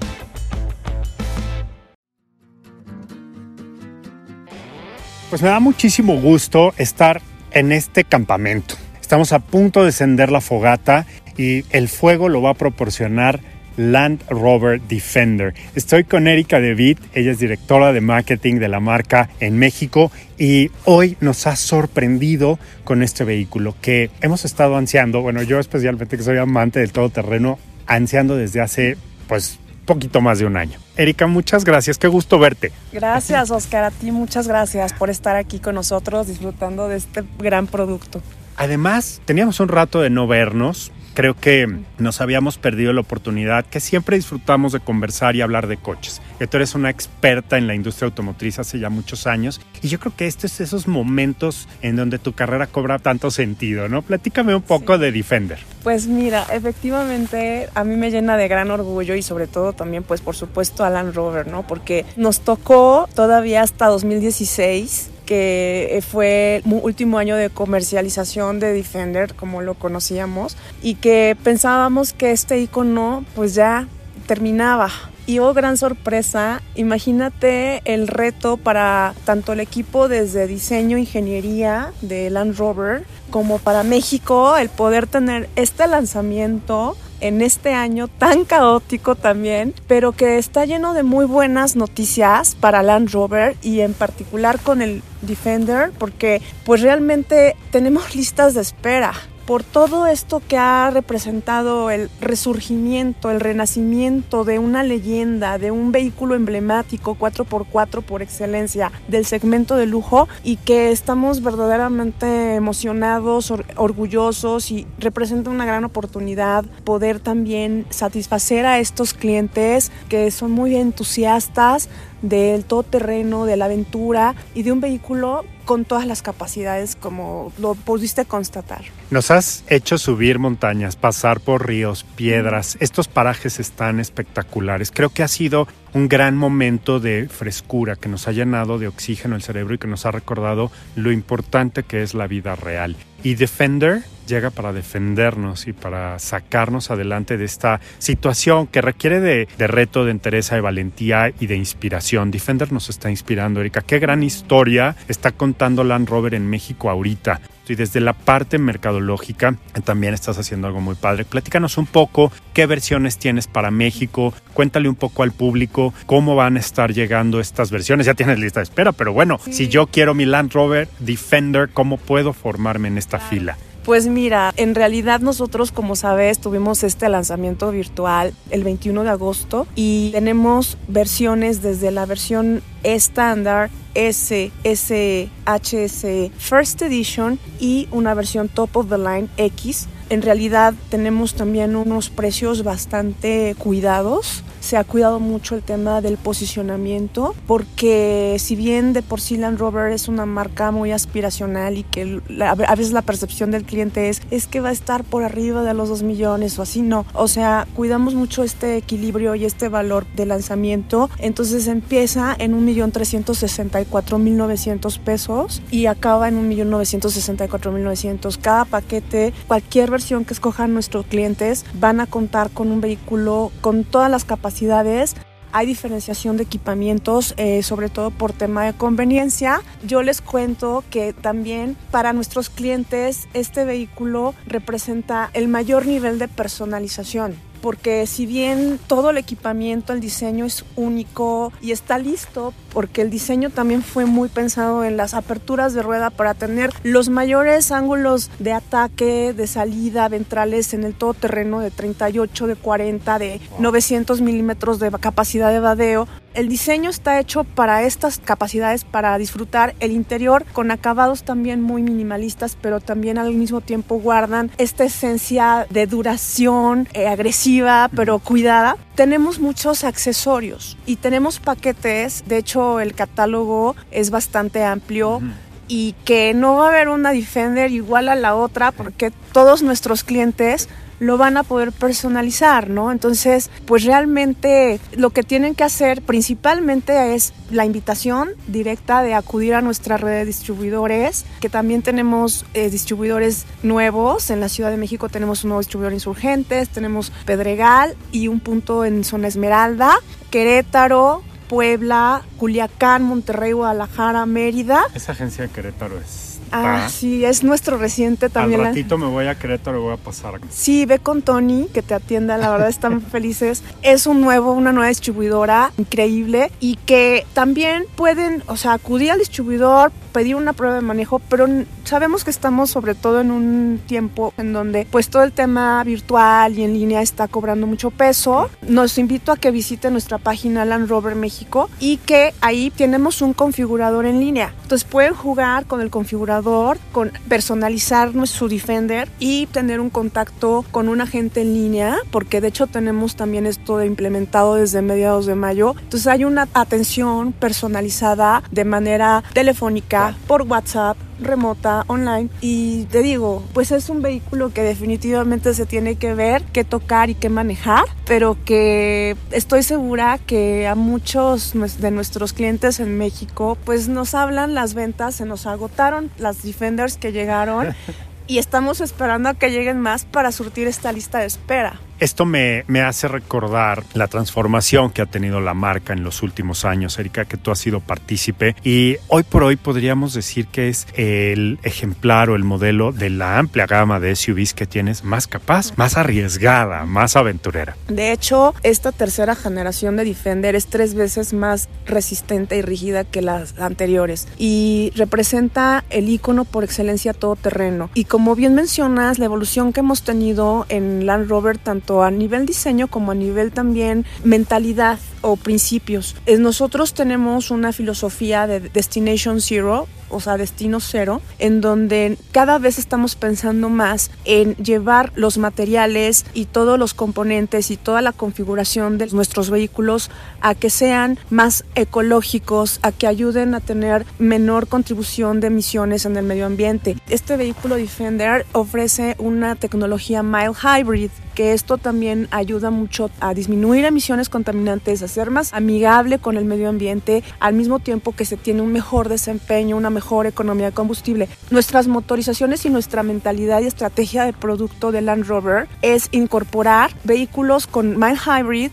Pues 5.29 5.41
me 5.41 5.49
da 5.49 5.59
muchísimo 5.59 6.15
gusto 6.21 6.73
estar 6.77 7.21
en 7.51 7.73
este 7.73 8.05
campamento. 8.05 8.75
Estamos 9.07 9.31
a 9.31 9.39
punto 9.39 9.83
de 9.83 9.87
encender 9.87 10.33
la 10.33 10.41
fogata 10.41 11.05
y 11.37 11.63
el 11.69 11.87
fuego 11.87 12.27
lo 12.27 12.41
va 12.41 12.49
a 12.49 12.53
proporcionar 12.55 13.39
Land 13.77 14.21
Rover 14.29 14.81
Defender. 14.81 15.53
Estoy 15.75 16.03
con 16.03 16.27
Erika 16.27 16.59
David, 16.59 16.99
ella 17.13 17.31
es 17.31 17.39
directora 17.39 17.93
de 17.93 18.01
marketing 18.01 18.55
de 18.55 18.67
la 18.67 18.81
marca 18.81 19.29
en 19.39 19.57
México 19.57 20.11
y 20.37 20.71
hoy 20.83 21.15
nos 21.21 21.47
ha 21.47 21.55
sorprendido 21.55 22.59
con 22.83 23.01
este 23.01 23.23
vehículo 23.23 23.75
que 23.79 24.11
hemos 24.19 24.43
estado 24.43 24.75
ansiando, 24.75 25.21
bueno 25.21 25.41
yo 25.41 25.57
especialmente 25.57 26.17
que 26.17 26.23
soy 26.23 26.35
amante 26.35 26.81
del 26.81 26.91
todoterreno, 26.91 27.59
ansiando 27.85 28.35
desde 28.35 28.59
hace 28.59 28.97
pues 29.29 29.57
poquito 29.85 30.19
más 30.19 30.39
de 30.39 30.47
un 30.47 30.57
año. 30.57 30.79
Erika, 30.97 31.27
muchas 31.27 31.63
gracias, 31.63 31.97
qué 31.97 32.09
gusto 32.09 32.39
verte. 32.39 32.73
Gracias, 32.91 33.51
Oscar, 33.51 33.85
a 33.85 33.91
ti 33.91 34.11
muchas 34.11 34.49
gracias 34.49 34.91
por 34.91 35.09
estar 35.09 35.37
aquí 35.37 35.59
con 35.59 35.75
nosotros 35.75 36.27
disfrutando 36.27 36.89
de 36.89 36.97
este 36.97 37.23
gran 37.39 37.67
producto. 37.67 38.21
Además, 38.57 39.21
teníamos 39.25 39.59
un 39.59 39.69
rato 39.69 40.01
de 40.01 40.09
no 40.09 40.27
vernos, 40.27 40.91
creo 41.17 41.33
que 41.33 41.67
nos 41.97 42.21
habíamos 42.21 42.59
perdido 42.59 42.93
la 42.93 43.01
oportunidad 43.01 43.65
que 43.65 43.79
siempre 43.79 44.17
disfrutamos 44.17 44.71
de 44.71 44.79
conversar 44.79 45.35
y 45.35 45.41
hablar 45.41 45.65
de 45.65 45.77
coches. 45.77 46.21
Que 46.37 46.45
tú 46.45 46.57
eres 46.57 46.75
una 46.75 46.91
experta 46.91 47.57
en 47.57 47.65
la 47.65 47.73
industria 47.73 48.05
automotriz 48.05 48.59
hace 48.59 48.77
ya 48.77 48.91
muchos 48.91 49.25
años 49.25 49.59
y 49.81 49.87
yo 49.87 49.99
creo 49.99 50.15
que 50.15 50.27
estos 50.27 50.53
es 50.53 50.61
esos 50.61 50.87
momentos 50.87 51.67
en 51.81 51.95
donde 51.95 52.19
tu 52.19 52.33
carrera 52.33 52.67
cobra 52.67 52.99
tanto 52.99 53.31
sentido, 53.31 53.89
¿no? 53.89 54.03
Platícame 54.03 54.53
un 54.53 54.61
poco 54.61 54.99
de 54.99 55.11
Defender. 55.11 55.57
Pues 55.81 56.05
mira, 56.05 56.45
efectivamente 56.53 57.67
a 57.73 57.83
mí 57.83 57.95
me 57.95 58.11
llena 58.11 58.37
de 58.37 58.47
gran 58.47 58.69
orgullo 58.69 59.15
y 59.15 59.23
sobre 59.23 59.47
todo 59.47 59.73
también 59.73 60.03
pues 60.03 60.21
por 60.21 60.35
supuesto 60.35 60.83
Alan 60.83 61.15
Rover, 61.15 61.47
¿no? 61.47 61.65
Porque 61.65 62.05
nos 62.15 62.41
tocó 62.41 63.09
todavía 63.15 63.63
hasta 63.63 63.87
2016 63.87 65.09
que 65.27 66.03
fue 66.09 66.63
el 66.65 66.73
último 66.81 67.19
año 67.19 67.35
de 67.35 67.51
comercialización 67.51 68.59
de 68.59 68.73
Defender, 68.73 69.35
como 69.35 69.61
lo 69.61 69.75
conocíamos, 69.75 70.57
y 70.81 70.95
que 70.95 71.37
pensábamos 71.43 72.13
que 72.13 72.31
este 72.31 72.59
icono 72.59 73.23
pues 73.35 73.53
ya 73.53 73.87
terminaba. 74.25 74.89
Y 75.27 75.39
oh, 75.39 75.53
gran 75.53 75.75
sorpresa, 75.75 76.61
imagínate 76.75 77.81
el 77.83 78.07
reto 78.07 78.55
para 78.55 79.13
tanto 79.25 79.51
el 79.51 79.59
equipo 79.59 80.07
desde 80.07 80.47
diseño, 80.47 80.97
ingeniería 80.97 81.91
de 82.01 82.29
Land 82.29 82.57
Rover, 82.57 83.03
como 83.29 83.59
para 83.59 83.83
México, 83.83 84.55
el 84.55 84.69
poder 84.69 85.05
tener 85.05 85.49
este 85.57 85.85
lanzamiento 85.85 86.95
en 87.21 87.41
este 87.41 87.73
año 87.73 88.07
tan 88.07 88.45
caótico 88.45 89.15
también, 89.15 89.73
pero 89.87 90.11
que 90.11 90.37
está 90.37 90.65
lleno 90.65 90.93
de 90.93 91.03
muy 91.03 91.25
buenas 91.25 91.75
noticias 91.75 92.55
para 92.55 92.83
Land 92.83 93.11
Rover 93.11 93.55
y 93.61 93.81
en 93.81 93.93
particular 93.93 94.59
con 94.59 94.81
el 94.81 95.01
Defender, 95.21 95.91
porque 95.97 96.41
pues 96.65 96.81
realmente 96.81 97.55
tenemos 97.71 98.15
listas 98.15 98.53
de 98.53 98.61
espera 98.61 99.13
por 99.47 99.63
todo 99.63 100.07
esto 100.07 100.41
que 100.45 100.57
ha 100.57 100.91
representado 100.91 101.89
el 101.89 102.09
resurgimiento, 102.19 103.31
el 103.31 103.39
renacimiento 103.39 104.43
de 104.43 104.59
una 104.59 104.83
leyenda, 104.83 105.57
de 105.57 105.71
un 105.71 105.93
vehículo 105.93 106.35
emblemático 106.35 107.15
4x4 107.17 108.03
por 108.03 108.21
excelencia 108.21 108.91
del 109.07 109.25
segmento 109.25 109.77
de 109.77 109.85
lujo 109.85 110.27
y 110.43 110.57
que 110.57 110.91
estamos 110.91 111.41
verdaderamente 111.41 112.55
emocionados, 112.55 113.53
orgullosos 113.77 114.69
y 114.69 114.85
representa 114.99 115.49
una 115.49 115.65
gran 115.65 115.85
oportunidad 115.85 116.65
poder 116.83 117.21
también 117.21 117.85
satisfacer 117.89 118.65
a 118.65 118.79
estos 118.79 119.13
clientes 119.13 119.93
que 120.09 120.29
son 120.29 120.51
muy 120.51 120.75
entusiastas 120.75 121.87
del 122.21 122.65
todoterreno, 122.65 123.45
de 123.45 123.57
la 123.57 123.65
aventura 123.65 124.35
y 124.53 124.63
de 124.63 124.71
un 124.71 124.81
vehículo 124.81 125.45
con 125.65 125.83
todas 125.83 126.07
las 126.07 126.21
capacidades 126.21 126.95
como 126.95 127.51
lo 127.59 127.75
pudiste 127.75 128.25
constatar. 128.25 128.85
Nos 129.11 129.31
has 129.31 129.63
hecho 129.67 129.97
subir 129.97 130.39
montañas, 130.39 130.95
pasar 130.95 131.39
por 131.39 131.67
ríos, 131.67 132.05
piedras. 132.15 132.77
Estos 132.79 133.07
parajes 133.07 133.59
están 133.59 133.99
espectaculares. 133.99 134.91
Creo 134.91 135.09
que 135.09 135.23
ha 135.23 135.27
sido 135.27 135.67
un 135.93 136.07
gran 136.07 136.37
momento 136.37 136.99
de 136.99 137.27
frescura 137.29 137.95
que 137.95 138.09
nos 138.09 138.27
ha 138.27 138.31
llenado 138.31 138.77
de 138.77 138.87
oxígeno 138.87 139.35
el 139.35 139.41
cerebro 139.41 139.73
y 139.73 139.77
que 139.77 139.87
nos 139.87 140.05
ha 140.05 140.11
recordado 140.11 140.71
lo 140.95 141.11
importante 141.11 141.83
que 141.83 142.03
es 142.03 142.13
la 142.13 142.27
vida 142.27 142.55
real. 142.55 142.95
Y 143.23 143.35
Defender 143.35 144.03
llega 144.27 144.51
para 144.51 144.73
defendernos 144.73 145.67
y 145.67 145.73
para 145.73 146.19
sacarnos 146.19 146.91
adelante 146.91 147.37
de 147.37 147.45
esta 147.45 147.79
situación 147.97 148.67
que 148.67 148.81
requiere 148.81 149.19
de, 149.19 149.47
reto, 149.67 150.05
de 150.05 150.11
entereza, 150.11 150.55
de 150.55 150.61
valentía 150.61 151.31
y 151.39 151.47
de 151.47 151.55
inspiración. 151.55 152.29
Defender 152.29 152.71
nos 152.71 152.89
está 152.89 153.09
inspirando, 153.09 153.61
Erika. 153.61 153.81
Qué 153.81 153.99
gran 153.99 154.21
historia 154.21 154.95
está 155.07 155.31
contando 155.31 155.83
Land 155.83 156.09
Rover 156.09 156.35
en 156.35 156.47
México 156.47 156.89
ahorita. 156.89 157.41
Y 157.69 157.75
desde 157.75 157.99
la 157.99 158.13
parte 158.13 158.57
mercadológica 158.57 159.55
también 159.83 160.13
estás 160.13 160.37
haciendo 160.37 160.67
algo 160.67 160.81
muy 160.81 160.95
padre. 160.95 161.25
Platícanos 161.25 161.77
un 161.77 161.85
poco 161.85 162.31
qué 162.53 162.65
versiones 162.65 163.17
tienes 163.17 163.47
para 163.47 163.71
México. 163.71 164.33
Cuéntale 164.53 164.89
un 164.89 164.95
poco 164.95 165.23
al 165.23 165.31
público 165.31 165.93
cómo 166.05 166.35
van 166.35 166.57
a 166.57 166.59
estar 166.59 166.93
llegando 166.93 167.39
estas 167.39 167.71
versiones. 167.71 168.05
Ya 168.05 168.13
tienes 168.13 168.39
lista 168.39 168.59
de 168.59 168.65
espera, 168.65 168.91
pero 168.91 169.13
bueno, 169.13 169.39
si 169.49 169.67
yo 169.67 169.87
quiero 169.87 170.13
mi 170.13 170.25
Land 170.25 170.53
Rover 170.53 170.87
Defender, 170.99 171.69
¿cómo 171.73 171.97
puedo 171.97 172.33
formarme 172.33 172.87
en 172.87 172.97
esta 172.97 173.19
fila? 173.19 173.57
Pues 173.87 174.05
mira, 174.05 174.53
en 174.57 174.75
realidad 174.75 175.21
nosotros, 175.21 175.71
como 175.71 175.95
sabes, 175.95 176.39
tuvimos 176.39 176.83
este 176.83 177.07
lanzamiento 177.07 177.71
virtual 177.71 178.33
el 178.49 178.65
21 178.65 179.03
de 179.03 179.09
agosto 179.09 179.65
y 179.75 180.09
tenemos 180.11 180.77
versiones 180.89 181.61
desde 181.61 181.91
la 181.91 182.05
versión 182.05 182.61
estándar 182.83 183.69
S, 183.97 184.51
S, 184.63 185.29
HS 185.47 186.31
First 186.37 186.83
Edition 186.83 187.39
y 187.59 187.87
una 187.91 188.13
versión 188.13 188.47
Top 188.47 188.75
of 188.75 188.89
the 188.89 188.97
Line 188.99 189.27
X. 189.37 189.87
En 190.09 190.21
realidad 190.21 190.73
tenemos 190.89 191.33
también 191.33 191.75
unos 191.75 192.09
precios 192.09 192.63
bastante 192.63 193.55
cuidados 193.57 194.43
se 194.67 194.75
ha 194.75 194.83
cuidado 194.83 195.21
mucho 195.21 195.55
el 195.55 195.63
tema 195.63 196.01
del 196.01 196.17
posicionamiento 196.17 197.33
porque 197.45 198.35
si 198.37 198.57
bien 198.57 198.91
de 198.91 199.01
por 199.01 199.21
sí 199.21 199.37
Land 199.37 199.59
Rover 199.59 199.93
es 199.93 200.09
una 200.09 200.25
marca 200.25 200.71
muy 200.71 200.91
aspiracional 200.91 201.77
y 201.77 201.83
que 201.83 202.21
a 202.41 202.75
veces 202.75 202.91
la 202.91 203.01
percepción 203.01 203.51
del 203.51 203.63
cliente 203.63 204.09
es 204.09 204.21
es 204.29 204.45
que 204.47 204.59
va 204.59 204.67
a 204.69 204.73
estar 204.73 205.05
por 205.05 205.23
arriba 205.23 205.63
de 205.63 205.73
los 205.73 205.87
2 205.89 206.03
millones 206.03 206.59
o 206.59 206.63
así, 206.63 206.81
no. 206.81 207.05
O 207.13 207.29
sea, 207.29 207.65
cuidamos 207.75 208.15
mucho 208.15 208.43
este 208.43 208.75
equilibrio 208.75 209.35
y 209.35 209.45
este 209.45 209.69
valor 209.69 210.05
de 210.15 210.25
lanzamiento. 210.25 211.09
Entonces 211.19 211.67
empieza 211.67 212.35
en 212.37 212.67
1.364.900 212.67 214.99
pesos 214.99 215.61
y 215.71 215.85
acaba 215.85 216.27
en 216.27 216.49
1.964.900. 216.49 218.37
Cada 218.41 218.65
paquete, 218.65 219.31
cualquier 219.47 219.91
versión 219.97 220.25
que 220.25 220.35
escojan 220.35 220.75
nuestros 220.75 221.07
clientes 221.07 221.65
van 221.73 221.99
a 221.99 222.05
contar 222.05 222.51
con 222.51 222.71
un 222.71 222.81
vehículo 222.81 223.51
con 223.61 223.83
todas 223.83 224.11
las 224.11 224.25
capacidades 224.25 225.15
hay 225.53 225.65
diferenciación 225.65 226.37
de 226.37 226.43
equipamientos, 226.43 227.33
eh, 227.37 227.63
sobre 227.63 227.89
todo 227.89 228.11
por 228.11 228.33
tema 228.33 228.65
de 228.65 228.73
conveniencia. 228.73 229.61
Yo 229.81 230.03
les 230.03 230.21
cuento 230.21 230.83
que 230.91 231.13
también 231.13 231.77
para 231.89 232.13
nuestros 232.13 232.49
clientes 232.49 233.27
este 233.33 233.65
vehículo 233.65 234.35
representa 234.45 235.31
el 235.33 235.47
mayor 235.47 235.87
nivel 235.87 236.19
de 236.19 236.27
personalización 236.27 237.35
porque 237.61 238.05
si 238.07 238.25
bien 238.25 238.79
todo 238.87 239.09
el 239.09 239.17
equipamiento, 239.17 239.93
el 239.93 239.99
diseño 239.99 240.45
es 240.45 240.63
único 240.75 241.51
y 241.61 241.71
está 241.71 241.97
listo, 241.97 242.53
porque 242.77 243.01
el 243.01 243.09
diseño 243.09 243.49
también 243.49 243.81
fue 243.81 244.05
muy 244.05 244.29
pensado 244.29 244.83
en 244.83 244.97
las 244.97 245.15
aperturas 245.15 245.73
de 245.73 245.81
rueda 245.81 246.11
para 246.11 246.35
tener 246.35 246.69
los 246.83 247.09
mayores 247.09 247.71
ángulos 247.71 248.29
de 248.37 248.53
ataque, 248.53 249.33
de 249.33 249.47
salida, 249.47 250.07
ventrales 250.09 250.75
en 250.75 250.83
el 250.83 250.93
todoterreno 250.93 251.59
de 251.59 251.71
38, 251.71 252.45
de 252.45 252.55
40, 252.55 253.17
de 253.17 253.41
900 253.57 254.21
milímetros 254.21 254.77
de 254.77 254.91
capacidad 254.91 255.51
de 255.51 255.59
vadeo, 255.59 256.07
el 256.37 256.49
diseño 256.49 256.91
está 256.91 257.19
hecho 257.19 257.45
para 257.45 257.81
estas 257.81 258.19
capacidades, 258.19 258.83
para 258.83 259.17
disfrutar 259.17 259.73
el 259.79 259.91
interior 259.91 260.45
con 260.53 260.69
acabados 260.69 261.23
también 261.23 261.63
muy 261.63 261.81
minimalistas, 261.81 262.55
pero 262.61 262.79
también 262.79 263.17
al 263.17 263.33
mismo 263.33 263.59
tiempo 263.59 263.95
guardan 263.95 264.51
esta 264.59 264.83
esencia 264.83 265.65
de 265.71 265.87
duración 265.87 266.87
eh, 266.93 267.07
agresiva, 267.07 267.89
pero 267.95 268.19
cuidada. 268.19 268.77
Tenemos 268.93 269.39
muchos 269.39 269.83
accesorios 269.83 270.77
y 270.85 270.97
tenemos 270.97 271.39
paquetes, 271.39 272.23
de 272.27 272.37
hecho 272.37 272.66
el 272.79 272.93
catálogo 272.93 273.75
es 273.91 274.09
bastante 274.09 274.63
amplio 274.63 275.21
y 275.67 275.93
que 276.05 276.33
no 276.33 276.55
va 276.55 276.65
a 276.65 276.69
haber 276.69 276.89
una 276.89 277.11
Defender 277.11 277.71
igual 277.71 278.09
a 278.09 278.15
la 278.15 278.35
otra 278.35 278.71
porque 278.71 279.11
todos 279.31 279.63
nuestros 279.63 280.03
clientes 280.03 280.69
lo 280.99 281.17
van 281.17 281.37
a 281.37 281.43
poder 281.43 281.71
personalizar, 281.71 282.69
¿no? 282.69 282.91
Entonces, 282.91 283.49
pues 283.65 283.83
realmente 283.83 284.79
lo 284.95 285.11
que 285.11 285.23
tienen 285.23 285.55
que 285.55 285.63
hacer 285.63 286.01
principalmente 286.01 287.13
es 287.13 287.33
la 287.51 287.65
invitación 287.65 288.29
directa 288.47 289.03
de 289.03 289.13
acudir 289.13 289.53
a 289.53 289.61
nuestra 289.61 289.97
red 289.97 290.11
de 290.11 290.25
distribuidores, 290.25 291.25
que 291.39 291.49
también 291.49 291.81
tenemos 291.81 292.45
eh, 292.53 292.69
distribuidores 292.69 293.45
nuevos. 293.63 294.29
En 294.29 294.39
la 294.39 294.49
Ciudad 294.49 294.71
de 294.71 294.77
México 294.77 295.09
tenemos 295.09 295.43
un 295.43 295.49
nuevo 295.49 295.61
distribuidor 295.61 295.93
Insurgentes, 295.93 296.69
tenemos 296.69 297.11
Pedregal 297.25 297.95
y 298.11 298.27
un 298.27 298.39
punto 298.39 298.85
en 298.85 299.03
Zona 299.03 299.27
Esmeralda, 299.27 299.99
Querétaro, 300.31 301.23
Puebla, 301.47 302.23
Culiacán, 302.37 303.03
Monterrey, 303.03 303.51
Guadalajara, 303.53 304.25
Mérida. 304.25 304.83
Esa 304.93 305.13
agencia 305.13 305.45
de 305.45 305.49
Querétaro 305.49 305.97
es 305.99 306.27
Ah, 306.51 306.87
sí, 306.89 307.25
es 307.25 307.43
nuestro 307.43 307.77
reciente 307.77 308.29
también. 308.29 308.61
Al 308.61 308.67
ratito 308.67 308.97
me 308.97 309.07
voy 309.07 309.27
a 309.27 309.35
Querétaro 309.35 309.79
y 309.79 309.81
voy 309.81 309.93
a 309.93 309.97
pasar. 309.97 310.39
Sí, 310.49 310.85
ve 310.85 310.99
con 310.99 311.21
Tony, 311.21 311.67
que 311.73 311.81
te 311.81 311.93
atienda, 311.93 312.37
la 312.37 312.49
verdad 312.49 312.69
están 312.69 313.01
felices. 313.11 313.63
Es 313.81 314.07
un 314.07 314.21
nuevo, 314.21 314.53
una 314.53 314.71
nueva 314.71 314.89
distribuidora 314.89 315.71
increíble 315.77 316.51
y 316.59 316.75
que 316.85 317.25
también 317.33 317.85
pueden, 317.95 318.43
o 318.47 318.57
sea, 318.57 318.73
acudir 318.73 319.11
al 319.11 319.19
distribuidor, 319.19 319.91
pedir 320.17 320.35
una 320.35 320.53
prueba 320.53 320.73
de 320.73 320.81
manejo, 320.81 321.19
pero 321.19 321.45
sabemos 321.83 322.23
que 322.23 322.31
estamos 322.31 322.71
sobre 322.71 322.95
todo 322.95 323.21
en 323.21 323.29
un 323.29 323.79
tiempo 323.85 324.33
en 324.37 324.51
donde 324.51 324.87
pues 324.89 325.11
todo 325.11 325.21
el 325.21 325.31
tema 325.31 325.83
virtual 325.83 326.57
y 326.57 326.63
en 326.63 326.73
línea 326.73 327.03
está 327.03 327.27
cobrando 327.27 327.67
mucho 327.67 327.91
peso. 327.91 328.49
Nos 328.67 328.97
invito 328.97 329.31
a 329.31 329.37
que 329.37 329.51
visiten 329.51 329.91
nuestra 329.91 330.17
página 330.17 330.65
Land 330.65 330.89
Rover 330.89 331.13
México 331.13 331.69
y 331.79 331.97
que 331.97 332.33
ahí 332.41 332.71
tenemos 332.71 333.21
un 333.21 333.33
configurador 333.33 334.07
en 334.07 334.19
línea. 334.19 334.55
Entonces 334.63 334.87
pueden 334.89 335.13
jugar 335.13 335.67
con 335.67 335.81
el 335.81 335.91
configurador 335.91 336.79
con 336.91 337.11
personalizar 337.29 338.15
nuestro 338.15 338.47
Defender 338.47 339.09
y 339.19 339.45
tener 339.45 339.79
un 339.79 339.91
contacto 339.91 340.65
con 340.71 340.89
un 340.89 340.99
agente 340.99 341.41
en 341.41 341.53
línea, 341.53 341.97
porque 342.09 342.41
de 342.41 342.47
hecho 342.47 342.65
tenemos 342.65 343.15
también 343.15 343.45
esto 343.45 343.77
de 343.77 343.85
implementado 343.85 344.55
desde 344.55 344.81
mediados 344.81 345.27
de 345.27 345.35
mayo. 345.35 345.75
Entonces 345.79 346.07
hay 346.07 346.25
una 346.25 346.47
atención 346.55 347.33
personalizada 347.33 348.41
de 348.49 348.65
manera 348.65 349.23
telefónica, 349.33 350.06
por 350.27 350.43
WhatsApp, 350.43 350.97
remota, 351.19 351.83
online. 351.87 352.29
Y 352.41 352.85
te 352.85 353.01
digo, 353.01 353.43
pues 353.53 353.71
es 353.71 353.89
un 353.89 354.01
vehículo 354.01 354.53
que 354.53 354.61
definitivamente 354.63 355.53
se 355.53 355.65
tiene 355.65 355.95
que 355.95 356.13
ver, 356.13 356.43
que 356.43 356.63
tocar 356.63 357.09
y 357.09 357.15
que 357.15 357.29
manejar, 357.29 357.85
pero 358.05 358.37
que 358.45 359.15
estoy 359.31 359.63
segura 359.63 360.19
que 360.19 360.67
a 360.67 360.75
muchos 360.75 361.53
de 361.79 361.91
nuestros 361.91 362.33
clientes 362.33 362.79
en 362.79 362.97
México, 362.97 363.57
pues 363.65 363.87
nos 363.87 364.13
hablan 364.13 364.53
las 364.53 364.73
ventas, 364.73 365.15
se 365.15 365.25
nos 365.25 365.45
agotaron 365.45 366.11
las 366.17 366.43
Defenders 366.43 366.97
que 366.97 367.11
llegaron 367.11 367.75
y 368.27 368.37
estamos 368.37 368.81
esperando 368.81 369.29
a 369.29 369.33
que 369.33 369.49
lleguen 369.49 369.79
más 369.79 370.05
para 370.05 370.31
surtir 370.31 370.67
esta 370.67 370.91
lista 370.91 371.19
de 371.19 371.25
espera. 371.25 371.79
Esto 371.99 372.25
me, 372.25 372.63
me 372.67 372.81
hace 372.81 373.07
recordar 373.07 373.83
la 373.93 374.07
transformación 374.07 374.91
que 374.91 375.01
ha 375.01 375.05
tenido 375.05 375.41
la 375.41 375.53
marca 375.53 375.93
en 375.93 376.03
los 376.03 376.23
últimos 376.23 376.65
años, 376.65 376.97
Erika, 376.99 377.25
que 377.25 377.37
tú 377.37 377.51
has 377.51 377.59
sido 377.59 377.79
partícipe 377.79 378.55
y 378.63 378.97
hoy 379.07 379.23
por 379.23 379.43
hoy 379.43 379.55
podríamos 379.55 380.13
decir 380.13 380.47
que 380.47 380.69
es 380.69 380.87
el 380.93 381.59
ejemplar 381.63 382.29
o 382.29 382.35
el 382.35 382.43
modelo 382.43 382.91
de 382.91 383.09
la 383.09 383.37
amplia 383.37 383.65
gama 383.65 383.99
de 383.99 384.15
SUVs 384.15 384.53
que 384.53 384.65
tienes 384.65 385.03
más 385.03 385.27
capaz, 385.27 385.77
más 385.77 385.97
arriesgada, 385.97 386.85
más 386.85 387.15
aventurera. 387.15 387.75
De 387.87 388.11
hecho, 388.11 388.53
esta 388.63 388.91
tercera 388.91 389.35
generación 389.35 389.95
de 389.97 390.05
Defender 390.05 390.55
es 390.55 390.67
tres 390.67 390.93
veces 390.93 391.33
más 391.33 391.69
resistente 391.85 392.57
y 392.57 392.61
rígida 392.61 393.03
que 393.03 393.21
las 393.21 393.57
anteriores 393.59 394.27
y 394.37 394.91
representa 394.95 395.83
el 395.89 396.09
icono 396.09 396.45
por 396.45 396.63
excelencia 396.63 397.13
todoterreno. 397.13 397.89
Y 397.93 398.05
como 398.05 398.35
bien 398.35 398.55
mencionas, 398.55 399.19
la 399.19 399.25
evolución 399.25 399.73
que 399.73 399.81
hemos 399.81 400.03
tenido 400.03 400.65
en 400.69 401.05
Land 401.05 401.29
Rover, 401.29 401.57
a 402.03 402.11
nivel 402.11 402.45
diseño 402.45 402.87
como 402.87 403.11
a 403.11 403.15
nivel 403.15 403.51
también 403.51 404.05
mentalidad 404.23 404.99
o 405.21 405.35
principios. 405.35 406.15
Nosotros 406.39 406.93
tenemos 406.93 407.51
una 407.51 407.71
filosofía 407.71 408.47
de 408.47 408.59
Destination 408.59 409.41
Zero, 409.41 409.87
o 410.09 410.19
sea, 410.19 410.37
destino 410.37 410.79
cero, 410.79 411.21
en 411.39 411.61
donde 411.61 412.17
cada 412.31 412.59
vez 412.59 412.79
estamos 412.79 413.15
pensando 413.15 413.69
más 413.69 414.11
en 414.25 414.55
llevar 414.55 415.11
los 415.15 415.37
materiales 415.37 416.25
y 416.33 416.45
todos 416.45 416.79
los 416.79 416.93
componentes 416.93 417.71
y 417.71 417.77
toda 417.77 418.01
la 418.01 418.13
configuración 418.13 418.97
de 418.97 419.07
nuestros 419.07 419.49
vehículos 419.49 420.09
a 420.41 420.55
que 420.55 420.69
sean 420.69 421.19
más 421.29 421.65
ecológicos, 421.75 422.79
a 422.83 422.91
que 422.91 423.07
ayuden 423.07 423.53
a 423.53 423.59
tener 423.59 424.05
menor 424.19 424.67
contribución 424.67 425.39
de 425.39 425.47
emisiones 425.47 426.05
en 426.05 426.15
el 426.17 426.25
medio 426.25 426.45
ambiente. 426.45 426.97
Este 427.09 427.37
vehículo 427.37 427.75
Defender 427.75 428.45
ofrece 428.53 429.15
una 429.19 429.55
tecnología 429.55 430.23
mild 430.23 430.55
hybrid 430.55 431.11
que 431.37 431.53
esto 431.53 431.77
también 431.77 432.27
ayuda 432.31 432.71
mucho 432.71 433.11
a 433.19 433.35
disminuir 433.35 433.85
emisiones 433.85 434.27
contaminantes, 434.27 435.03
a 435.03 435.07
ser 435.07 435.29
más 435.29 435.53
amigable 435.53 436.17
con 436.17 436.35
el 436.35 436.45
medio 436.45 436.67
ambiente, 436.67 437.23
al 437.39 437.53
mismo 437.53 437.77
tiempo 437.77 438.11
que 438.11 438.25
se 438.25 438.37
tiene 438.37 438.63
un 438.63 438.71
mejor 438.71 439.07
desempeño, 439.07 439.77
una 439.77 439.91
mejor 439.91 440.25
economía 440.25 440.65
de 440.65 440.71
combustible. 440.71 441.29
Nuestras 441.51 441.87
motorizaciones 441.87 442.65
y 442.65 442.71
nuestra 442.71 443.03
mentalidad 443.03 443.61
y 443.61 443.67
estrategia 443.67 444.23
de 444.25 444.33
producto 444.33 444.91
de 444.91 445.03
Land 445.03 445.27
Rover 445.27 445.67
es 445.83 446.09
incorporar 446.11 446.89
vehículos 447.03 447.67
con 447.67 447.99
mild 447.99 448.17
hybrid, 448.25 448.71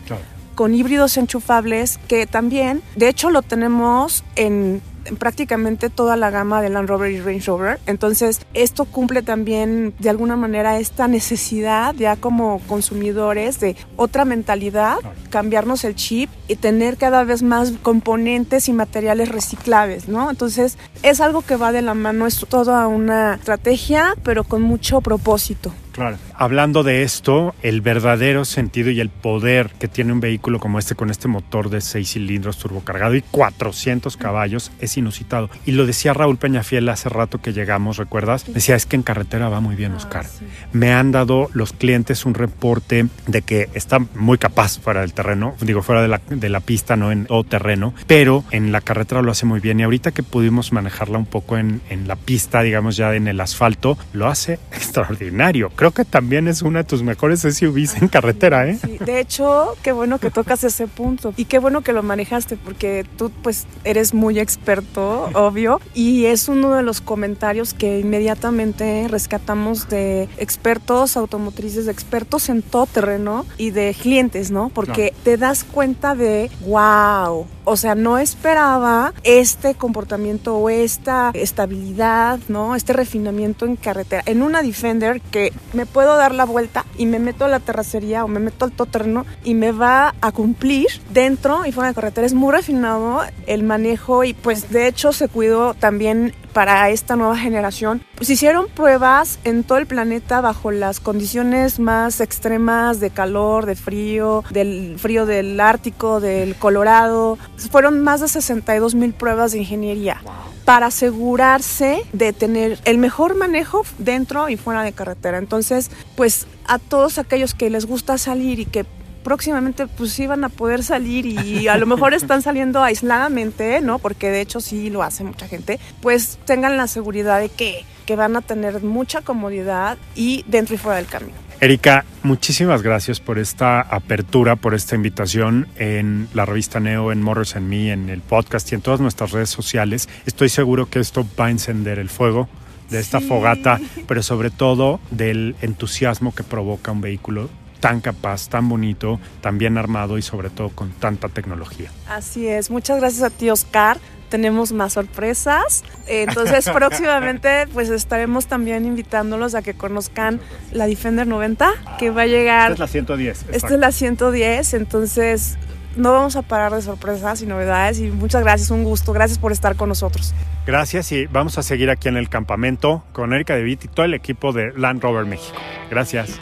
con 0.55 0.73
híbridos 0.73 1.17
enchufables, 1.17 1.99
que 2.07 2.25
también, 2.25 2.81
de 2.95 3.09
hecho, 3.09 3.29
lo 3.29 3.43
tenemos 3.43 4.23
en 4.35 4.81
prácticamente 5.17 5.89
toda 5.89 6.15
la 6.15 6.29
gama 6.29 6.61
de 6.61 6.69
Land 6.69 6.89
Rover 6.89 7.11
y 7.11 7.19
Range 7.19 7.45
Rover. 7.47 7.79
Entonces, 7.85 8.41
esto 8.53 8.85
cumple 8.85 9.21
también 9.21 9.93
de 9.99 10.09
alguna 10.09 10.35
manera 10.35 10.79
esta 10.79 11.07
necesidad 11.07 11.93
ya 11.95 12.15
como 12.15 12.59
consumidores 12.67 13.59
de 13.59 13.75
otra 13.95 14.25
mentalidad, 14.25 14.97
cambiarnos 15.29 15.83
el 15.83 15.95
chip 15.95 16.29
y 16.47 16.55
tener 16.55 16.97
cada 16.97 17.23
vez 17.23 17.43
más 17.43 17.73
componentes 17.81 18.67
y 18.69 18.73
materiales 18.73 19.29
reciclables, 19.29 20.07
¿no? 20.07 20.29
Entonces, 20.29 20.77
es 21.03 21.21
algo 21.21 21.41
que 21.41 21.55
va 21.55 21.71
de 21.71 21.81
la 21.81 21.93
mano, 21.93 22.27
es 22.27 22.45
toda 22.47 22.87
una 22.87 23.35
estrategia, 23.35 24.15
pero 24.23 24.43
con 24.43 24.61
mucho 24.61 25.01
propósito. 25.01 25.71
Claro. 25.95 26.17
Hablando 26.33 26.83
de 26.83 27.03
esto, 27.03 27.55
el 27.61 27.79
verdadero 27.79 28.43
sentido 28.43 28.91
y 28.91 28.99
el 28.99 29.07
poder 29.07 29.69
que 29.79 29.87
tiene 29.87 30.11
un 30.11 30.19
vehículo 30.19 30.59
como 30.59 30.77
este 30.77 30.93
con 30.93 31.09
este 31.09 31.29
motor 31.29 31.69
de 31.69 31.79
6 31.79 32.11
cilindros 32.11 32.57
turbocargado 32.57 33.15
y 33.15 33.21
400 33.21 34.17
caballos 34.17 34.73
es 34.81 34.97
inusitado. 34.97 35.49
Y 35.65 35.71
lo 35.71 35.85
decía 35.85 36.13
Raúl 36.13 36.37
Peñafiel 36.37 36.89
hace 36.89 37.07
rato 37.07 37.39
que 37.39 37.53
llegamos, 37.53 37.95
¿recuerdas? 37.95 38.45
Decía, 38.53 38.75
es 38.75 38.85
que 38.85 38.97
en 38.97 39.03
carretera 39.03 39.47
va 39.47 39.61
muy 39.61 39.75
bien 39.75 39.93
ah, 39.93 39.97
Oscar. 39.97 40.25
Me 40.73 40.91
han 40.91 41.13
dado 41.13 41.49
los 41.53 41.71
clientes 41.71 42.25
un 42.25 42.33
reporte 42.33 43.07
de 43.27 43.41
que 43.41 43.69
está 43.73 43.99
muy 43.99 44.37
capaz 44.37 44.79
fuera 44.79 44.99
del 44.99 45.13
terreno, 45.13 45.55
digo 45.61 45.81
fuera 45.81 46.01
de 46.01 46.09
la, 46.09 46.19
de 46.29 46.49
la 46.49 46.59
pista, 46.59 46.97
no 46.97 47.13
en 47.13 47.25
todo 47.25 47.45
terreno, 47.45 47.93
pero 48.05 48.43
en 48.51 48.73
la 48.73 48.81
carretera 48.81 49.21
lo 49.21 49.31
hace 49.31 49.45
muy 49.45 49.61
bien. 49.61 49.79
Y 49.79 49.83
ahorita 49.83 50.11
que 50.11 50.23
pudimos 50.23 50.73
manejarla 50.73 51.17
un 51.17 51.25
poco 51.25 51.57
en, 51.57 51.81
en 51.89 52.09
la 52.09 52.17
pista, 52.17 52.63
digamos 52.63 52.97
ya 52.97 53.15
en 53.15 53.29
el 53.29 53.39
asfalto, 53.39 53.97
lo 54.11 54.27
hace 54.27 54.59
extraordinario. 54.73 55.69
Creo 55.69 55.84
que 55.91 56.05
también 56.05 56.47
es 56.47 56.61
una 56.61 56.79
de 56.79 56.85
tus 56.85 57.03
mejores 57.03 57.41
SUVs 57.41 58.01
en 58.01 58.07
carretera, 58.07 58.67
¿eh? 58.67 58.77
Sí, 58.81 58.97
de 58.97 59.19
hecho, 59.19 59.75
qué 59.83 59.91
bueno 59.91 60.19
que 60.19 60.31
tocas 60.31 60.63
ese 60.63 60.87
punto 60.87 61.33
y 61.37 61.45
qué 61.45 61.59
bueno 61.59 61.81
que 61.81 61.93
lo 61.93 62.03
manejaste 62.03 62.57
porque 62.57 63.05
tú 63.17 63.31
pues 63.43 63.65
eres 63.83 64.13
muy 64.13 64.39
experto, 64.39 65.29
obvio, 65.33 65.81
y 65.93 66.25
es 66.25 66.49
uno 66.49 66.75
de 66.75 66.83
los 66.83 67.01
comentarios 67.01 67.73
que 67.73 67.99
inmediatamente 67.99 69.07
rescatamos 69.09 69.89
de 69.89 70.29
expertos 70.37 71.17
automotrices, 71.17 71.85
de 71.85 71.91
expertos 71.91 72.49
en 72.49 72.61
todo 72.61 72.85
terreno 72.85 73.45
y 73.57 73.71
de 73.71 73.95
clientes, 73.99 74.51
¿no? 74.51 74.69
Porque 74.69 75.13
te 75.23 75.37
das 75.37 75.63
cuenta 75.63 76.15
de, 76.15 76.49
wow, 76.65 77.47
o 77.65 77.77
sea, 77.77 77.95
no 77.95 78.17
esperaba 78.17 79.13
este 79.23 79.75
comportamiento 79.75 80.55
o 80.55 80.69
esta 80.69 81.31
estabilidad, 81.33 82.39
¿no? 82.47 82.75
Este 82.75 82.93
refinamiento 82.93 83.65
en 83.65 83.75
carretera. 83.75 84.23
En 84.25 84.41
una 84.41 84.61
Defender 84.61 85.21
que 85.21 85.53
me 85.73 85.85
puedo 85.85 86.15
dar 86.15 86.33
la 86.33 86.45
vuelta 86.45 86.85
y 86.97 87.05
me 87.05 87.19
meto 87.19 87.45
a 87.45 87.47
la 87.47 87.59
terracería 87.59 88.23
o 88.23 88.27
me 88.27 88.39
meto 88.39 88.65
al 88.65 88.71
todoterreno 88.71 89.25
y 89.43 89.53
me 89.53 89.71
va 89.71 90.15
a 90.21 90.31
cumplir 90.31 90.87
dentro 91.11 91.65
y 91.65 91.71
fuera 91.71 91.89
de 91.89 91.95
carretera. 91.95 92.25
Es 92.25 92.33
muy 92.33 92.51
refinado 92.51 93.21
el 93.47 93.63
manejo 93.63 94.23
y 94.23 94.33
pues 94.33 94.71
de 94.71 94.87
hecho 94.87 95.11
se 95.11 95.27
cuidó 95.27 95.73
también 95.73 96.33
para 96.55 96.89
esta 96.89 97.17
nueva 97.17 97.37
generación. 97.37 98.01
Pues 98.15 98.29
hicieron 98.29 98.69
pruebas 98.69 99.39
en 99.43 99.65
todo 99.65 99.77
el 99.77 99.87
planeta 99.87 100.39
bajo 100.39 100.71
las 100.71 101.01
condiciones 101.01 101.79
más 101.81 102.21
extremas 102.21 103.01
de 103.01 103.09
calor, 103.09 103.65
de 103.65 103.75
frío, 103.75 104.41
del 104.51 104.95
frío 104.97 105.25
del 105.25 105.59
Ártico, 105.59 106.21
del 106.21 106.55
Colorado. 106.55 107.37
Fueron 107.71 108.01
más 108.01 108.21
de 108.21 108.29
62 108.29 108.95
mil 108.95 109.13
pruebas 109.13 109.51
de 109.51 109.59
ingeniería 109.59 110.21
para 110.63 110.85
asegurarse 110.85 112.03
de 112.13 112.31
tener 112.31 112.79
el 112.85 112.99
mejor 112.99 113.35
manejo 113.35 113.83
dentro 113.97 114.47
y 114.47 114.55
fuera 114.55 114.83
de 114.83 114.93
carretera. 114.93 115.39
Entonces, 115.39 115.91
pues 116.15 116.47
a 116.67 116.79
todos 116.79 117.17
aquellos 117.17 117.53
que 117.53 117.69
les 117.69 117.85
gusta 117.85 118.17
salir 118.17 118.61
y 118.61 118.65
que 118.65 118.85
próximamente 119.25 119.87
pues 119.87 120.17
iban 120.19 120.43
a 120.43 120.49
poder 120.49 120.83
salir 120.83 121.25
y 121.25 121.67
a 121.67 121.77
lo 121.77 121.87
mejor 121.87 122.13
están 122.13 122.43
saliendo 122.43 122.83
aisladamente, 122.83 123.81
¿no? 123.81 123.97
Porque 123.97 124.29
de 124.29 124.39
hecho 124.39 124.61
sí 124.61 124.91
lo 124.91 125.01
hace 125.01 125.23
mucha 125.23 125.47
gente, 125.47 125.79
pues 125.99 126.37
tengan 126.45 126.77
la 126.77 126.87
seguridad 126.87 127.39
de 127.39 127.49
que, 127.49 127.83
que 128.05 128.15
van 128.15 128.35
a 128.35 128.41
tener 128.41 128.83
mucha 128.83 129.21
comodidad 129.21 129.97
y 130.15 130.45
dentro 130.47 130.75
y 130.75 130.77
fuera 130.77 130.97
del 130.97 131.07
camino. 131.07 131.33
Erika, 131.59 132.05
muchísimas 132.21 132.83
gracias 132.83 133.19
por 133.19 133.39
esta 133.39 133.81
apertura, 133.81 134.57
por 134.57 134.75
esta 134.75 134.93
invitación 134.93 135.67
en 135.77 136.27
la 136.35 136.45
revista 136.45 136.79
Neo, 136.79 137.11
en 137.11 137.23
Morris 137.23 137.55
and 137.55 137.67
Me, 137.67 137.91
en 137.91 138.09
el 138.09 138.21
podcast 138.21 138.71
y 138.71 138.75
en 138.75 138.81
todas 138.81 138.99
nuestras 138.99 139.31
redes 139.31 139.49
sociales. 139.49 140.07
Estoy 140.27 140.49
seguro 140.49 140.87
que 140.87 140.99
esto 140.99 141.25
va 141.39 141.47
a 141.47 141.51
encender 141.51 141.97
el 141.97 142.09
fuego 142.09 142.47
de 142.91 142.99
esta 142.99 143.21
fogata, 143.21 143.79
pero 144.07 144.21
sobre 144.21 144.51
todo 144.51 144.99
del 145.09 145.55
entusiasmo 145.61 146.35
que 146.35 146.43
provoca 146.43 146.91
un 146.91 147.01
vehículo 147.01 147.49
tan 147.79 148.01
capaz, 148.01 148.49
tan 148.49 148.67
bonito, 148.69 149.19
tan 149.41 149.57
bien 149.57 149.77
armado 149.77 150.17
y 150.17 150.21
sobre 150.21 150.49
todo 150.49 150.69
con 150.69 150.91
tanta 150.91 151.29
tecnología. 151.29 151.91
Así 152.09 152.47
es, 152.47 152.69
muchas 152.69 152.99
gracias 152.99 153.23
a 153.23 153.29
ti 153.29 153.49
Oscar. 153.49 153.97
Tenemos 154.29 154.71
más 154.71 154.93
sorpresas. 154.93 155.83
Entonces 156.07 156.67
próximamente 156.73 157.67
pues 157.73 157.89
estaremos 157.89 158.47
también 158.47 158.85
invitándolos 158.85 159.55
a 159.55 159.61
que 159.61 159.75
conozcan 159.75 160.41
la 160.71 160.87
Defender 160.87 161.27
90 161.27 161.71
que 161.99 162.09
va 162.09 162.23
a 162.23 162.27
llegar... 162.27 162.71
Esta 162.71 162.73
es 162.73 162.79
la 162.79 162.87
110. 162.87 163.45
Esta 163.51 163.73
es 163.73 163.79
la 163.79 163.91
110, 163.91 164.73
entonces 164.73 165.57
no 165.95 166.11
vamos 166.11 166.35
a 166.35 166.41
parar 166.41 166.73
de 166.73 166.81
sorpresas 166.81 167.41
y 167.41 167.45
novedades 167.45 167.99
y 167.99 168.09
muchas 168.09 168.43
gracias, 168.43 168.71
un 168.71 168.83
gusto, 168.83 169.13
gracias 169.13 169.39
por 169.39 169.51
estar 169.51 169.75
con 169.75 169.89
nosotros. 169.89 170.33
Gracias 170.65 171.11
y 171.11 171.25
vamos 171.27 171.57
a 171.57 171.63
seguir 171.63 171.89
aquí 171.89 172.07
en 172.07 172.17
el 172.17 172.29
campamento 172.29 173.03
con 173.13 173.33
Erika 173.33 173.55
De 173.55 173.69
y 173.69 173.75
todo 173.75 174.05
el 174.05 174.13
equipo 174.13 174.51
de 174.51 174.73
Land 174.75 175.01
Rover 175.01 175.25
México. 175.25 175.57
Gracias. 175.89 176.39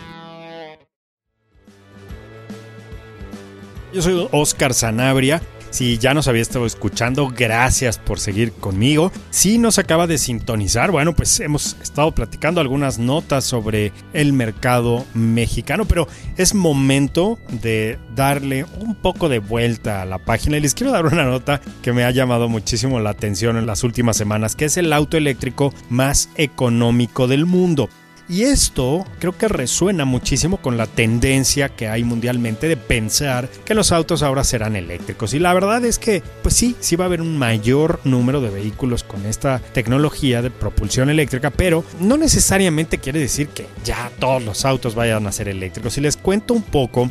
Yo 3.94 4.02
soy 4.02 4.28
Oscar 4.32 4.74
Sanabria. 4.74 5.40
Si 5.70 6.00
ya 6.00 6.16
nos 6.16 6.28
había 6.28 6.42
estado 6.42 6.66
escuchando, 6.66 7.28
gracias 7.28 8.00
por 8.00 8.20
seguir 8.20 8.52
conmigo. 8.52 9.12
Si 9.30 9.60
nos 9.60 9.78
acaba 9.78 10.08
de 10.08 10.18
sintonizar, 10.18 10.90
bueno, 10.92 11.16
pues 11.16 11.40
hemos 11.40 11.78
estado 11.82 12.12
platicando 12.12 12.60
algunas 12.60 12.98
notas 12.98 13.44
sobre 13.44 13.92
el 14.14 14.34
mercado 14.34 15.06
mexicano, 15.14 15.86
pero 15.86 16.08
es 16.38 16.56
momento 16.56 17.40
de 17.62 18.00
darle 18.16 18.66
un 18.80 18.96
poco 18.96 19.30
de 19.30 19.40
vuelta 19.40 20.02
a 20.02 20.06
la 20.06 20.18
página 20.18 20.58
y 20.58 20.62
les 20.62 20.74
quiero 20.74 20.92
dar 20.92 21.06
una 21.06 21.26
nota 21.26 21.62
que 21.84 21.94
me 21.94 22.04
ha 22.04 22.12
llamado 22.12 22.50
muchísimo 22.50 23.00
la 23.00 23.12
atención 23.12 23.58
en 23.58 23.68
las 23.68 23.84
últimas 23.84 24.18
semanas, 24.18 24.56
que 24.56 24.66
es 24.66 24.78
el 24.78 24.92
auto 24.92 25.18
eléctrico 25.18 25.72
más 25.90 26.30
económico 26.36 27.28
del 27.28 27.46
mundo. 27.46 27.90
Y 28.30 28.44
esto 28.44 29.06
creo 29.20 29.38
que 29.38 29.50
resuena 29.50 30.06
muchísimo 30.06 30.58
con 30.58 30.78
la 30.78 30.88
tendencia 30.88 31.70
que 31.70 31.90
hay 31.90 32.04
mundialmente 32.04 32.68
de 32.68 32.78
pensar 32.78 33.50
que 33.66 33.74
los 33.74 33.92
autos 33.92 34.24
ahora 34.24 34.44
serán 34.44 34.76
eléctricos. 34.76 35.34
Y 35.34 35.40
la 35.40 35.54
verdad 35.54 35.84
es 35.84 36.00
que, 36.00 36.24
pues 36.42 36.56
sí, 36.56 36.76
sí 36.80 36.96
va 36.96 37.06
a 37.06 37.08
haber 37.08 37.22
un 37.22 37.38
mayor 37.38 38.00
número 38.06 38.40
de 38.40 38.50
vehículos 38.50 39.04
con 39.04 39.26
esta 39.26 39.60
tecnología 39.60 40.42
de 40.42 40.52
propulsión 40.52 41.10
eléctrica, 41.10 41.50
pero 41.50 41.84
no 42.00 42.16
necesariamente 42.16 42.98
quiere 42.98 43.20
decir 43.20 43.50
que 43.50 43.68
ya 43.84 44.10
todos 44.20 44.42
los 44.44 44.64
autos 44.64 44.96
vayan 44.96 45.28
a 45.28 45.32
ser 45.32 45.50
eléctricos. 45.50 45.94
Si 45.94 46.02
les 46.02 46.16
cuento 46.16 46.54
un 46.54 46.64
poco, 46.64 47.10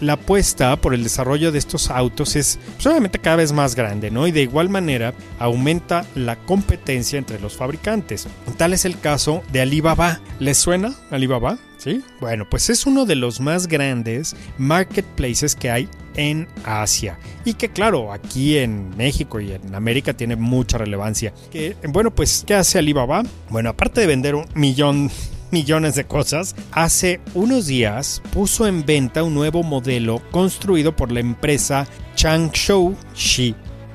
la 0.00 0.14
apuesta 0.14 0.76
por 0.76 0.94
el 0.94 1.02
desarrollo 1.02 1.52
de 1.52 1.58
estos 1.58 1.90
autos 1.90 2.36
es 2.36 2.58
pues, 2.74 2.86
obviamente 2.86 3.18
cada 3.18 3.36
vez 3.36 3.52
más 3.52 3.74
grande, 3.74 4.10
¿no? 4.10 4.26
Y 4.26 4.32
de 4.32 4.42
igual 4.42 4.68
manera 4.68 5.14
aumenta 5.38 6.04
la 6.14 6.36
competencia 6.36 7.18
entre 7.18 7.40
los 7.40 7.56
fabricantes. 7.56 8.26
Tal 8.56 8.72
es 8.72 8.84
el 8.84 8.98
caso 8.98 9.42
de 9.52 9.60
Alibaba. 9.60 10.20
¿Les 10.38 10.58
suena 10.58 10.94
Alibaba? 11.10 11.58
¿Sí? 11.78 12.02
Bueno, 12.20 12.46
pues 12.48 12.70
es 12.70 12.86
uno 12.86 13.04
de 13.04 13.14
los 13.14 13.40
más 13.40 13.66
grandes 13.66 14.34
marketplaces 14.56 15.54
que 15.54 15.70
hay 15.70 15.88
en 16.16 16.48
Asia 16.64 17.18
y 17.44 17.54
que 17.54 17.70
claro 17.70 18.12
aquí 18.12 18.56
en 18.58 18.96
México 18.96 19.40
y 19.40 19.52
en 19.52 19.74
América 19.74 20.14
tiene 20.14 20.36
mucha 20.36 20.78
relevancia 20.78 21.34
que 21.50 21.76
bueno 21.88 22.14
pues 22.14 22.44
qué 22.46 22.54
hace 22.54 22.78
Alibaba 22.78 23.24
bueno 23.50 23.70
aparte 23.70 24.00
de 24.00 24.06
vender 24.06 24.36
un 24.36 24.46
millón 24.54 25.10
millones 25.50 25.94
de 25.94 26.04
cosas, 26.04 26.54
hace 26.72 27.20
unos 27.34 27.66
días 27.66 28.22
puso 28.32 28.66
en 28.66 28.84
venta 28.84 29.22
un 29.22 29.34
nuevo 29.34 29.62
modelo 29.62 30.22
construido 30.30 30.94
por 30.94 31.12
la 31.12 31.20
empresa 31.20 31.86
Changshu 32.14 32.94
Shi 33.14 33.54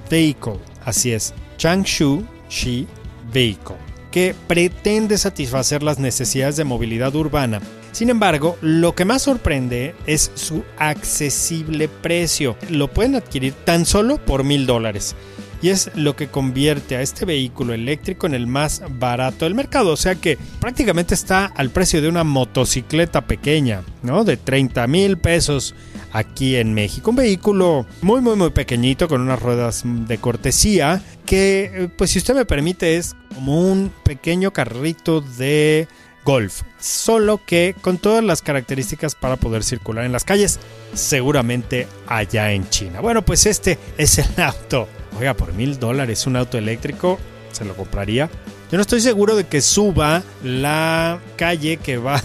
Vehicle. 0.09 0.59
Así 0.83 1.11
es, 1.11 1.33
Changshu 1.57 2.25
Shi 2.49 2.87
Vehicle, 3.33 3.77
que 4.11 4.35
pretende 4.47 5.17
satisfacer 5.17 5.83
las 5.83 5.99
necesidades 5.99 6.55
de 6.57 6.63
movilidad 6.63 7.15
urbana. 7.15 7.61
Sin 7.91 8.09
embargo, 8.09 8.57
lo 8.61 8.93
que 8.93 9.05
más 9.05 9.23
sorprende 9.23 9.95
es 10.05 10.31
su 10.35 10.63
accesible 10.77 11.87
precio. 11.87 12.55
Lo 12.69 12.87
pueden 12.87 13.15
adquirir 13.15 13.53
tan 13.65 13.85
solo 13.85 14.23
por 14.23 14.43
mil 14.43 14.65
dólares 14.65 15.15
y 15.61 15.69
es 15.69 15.91
lo 15.95 16.15
que 16.15 16.27
convierte 16.27 16.95
a 16.95 17.01
este 17.01 17.25
vehículo 17.25 17.73
eléctrico 17.73 18.27
en 18.27 18.33
el 18.33 18.47
más 18.47 18.81
barato 18.89 19.45
del 19.45 19.55
mercado. 19.55 19.91
O 19.91 19.97
sea 19.97 20.15
que 20.15 20.37
prácticamente 20.59 21.13
está 21.13 21.45
al 21.45 21.69
precio 21.69 22.01
de 22.01 22.09
una 22.09 22.23
motocicleta 22.23 23.21
pequeña, 23.21 23.83
¿no? 24.03 24.23
De 24.23 24.37
30 24.37 24.87
mil 24.87 25.17
pesos 25.17 25.75
aquí 26.11 26.55
en 26.55 26.73
México. 26.73 27.11
Un 27.11 27.17
vehículo 27.17 27.85
muy, 28.01 28.21
muy, 28.21 28.35
muy 28.35 28.49
pequeñito 28.51 29.07
con 29.07 29.21
unas 29.21 29.41
ruedas 29.41 29.83
de 29.85 30.17
cortesía 30.17 31.01
que, 31.25 31.71
eh, 31.73 31.89
pues 31.95 32.11
si 32.11 32.19
usted 32.19 32.35
me 32.35 32.45
permite, 32.45 32.97
es 32.97 33.15
como 33.33 33.61
un 33.61 33.91
pequeño 34.03 34.51
carrito 34.51 35.21
de 35.21 35.87
golf, 36.25 36.61
solo 36.79 37.41
que 37.45 37.75
con 37.81 37.97
todas 37.97 38.23
las 38.23 38.41
características 38.41 39.15
para 39.15 39.37
poder 39.37 39.63
circular 39.63 40.05
en 40.05 40.11
las 40.11 40.25
calles, 40.25 40.59
seguramente 40.93 41.87
allá 42.07 42.51
en 42.51 42.69
China. 42.69 42.99
Bueno, 43.01 43.23
pues 43.23 43.45
este 43.45 43.77
es 43.97 44.17
el 44.19 44.41
auto 44.41 44.87
oiga, 45.19 45.33
por 45.33 45.53
mil 45.53 45.79
dólares 45.79 46.25
un 46.27 46.35
auto 46.35 46.57
eléctrico, 46.57 47.19
se 47.51 47.65
lo 47.65 47.75
compraría. 47.75 48.29
Yo 48.71 48.77
no 48.77 48.81
estoy 48.81 49.01
seguro 49.01 49.35
de 49.35 49.45
que 49.45 49.61
suba 49.61 50.23
la 50.43 51.19
calle 51.35 51.77
que 51.77 51.97
va 51.97 52.21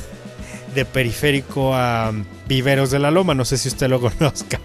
de 0.74 0.84
periférico 0.84 1.74
a 1.74 2.12
Viveros 2.46 2.90
de 2.90 2.98
la 2.98 3.10
Loma, 3.10 3.34
no 3.34 3.44
sé 3.44 3.56
si 3.58 3.68
usted 3.68 3.88
lo 3.88 4.00
conozca, 4.18 4.60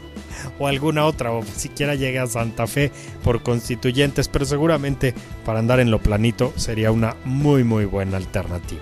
o 0.58 0.68
alguna 0.68 1.06
otra, 1.06 1.32
o 1.32 1.44
siquiera 1.44 1.96
llegue 1.96 2.20
a 2.20 2.28
Santa 2.28 2.68
Fe 2.68 2.92
por 3.24 3.42
constituyentes, 3.42 4.28
pero 4.28 4.46
seguramente 4.46 5.14
para 5.46 5.60
andar 5.60 5.80
en 5.80 5.92
lo 5.92 6.00
planito 6.00 6.54
sería 6.56 6.92
una 6.92 7.16
muy 7.26 7.64
muy 7.64 7.86
buena 7.86 8.18
alternativa. 8.18 8.82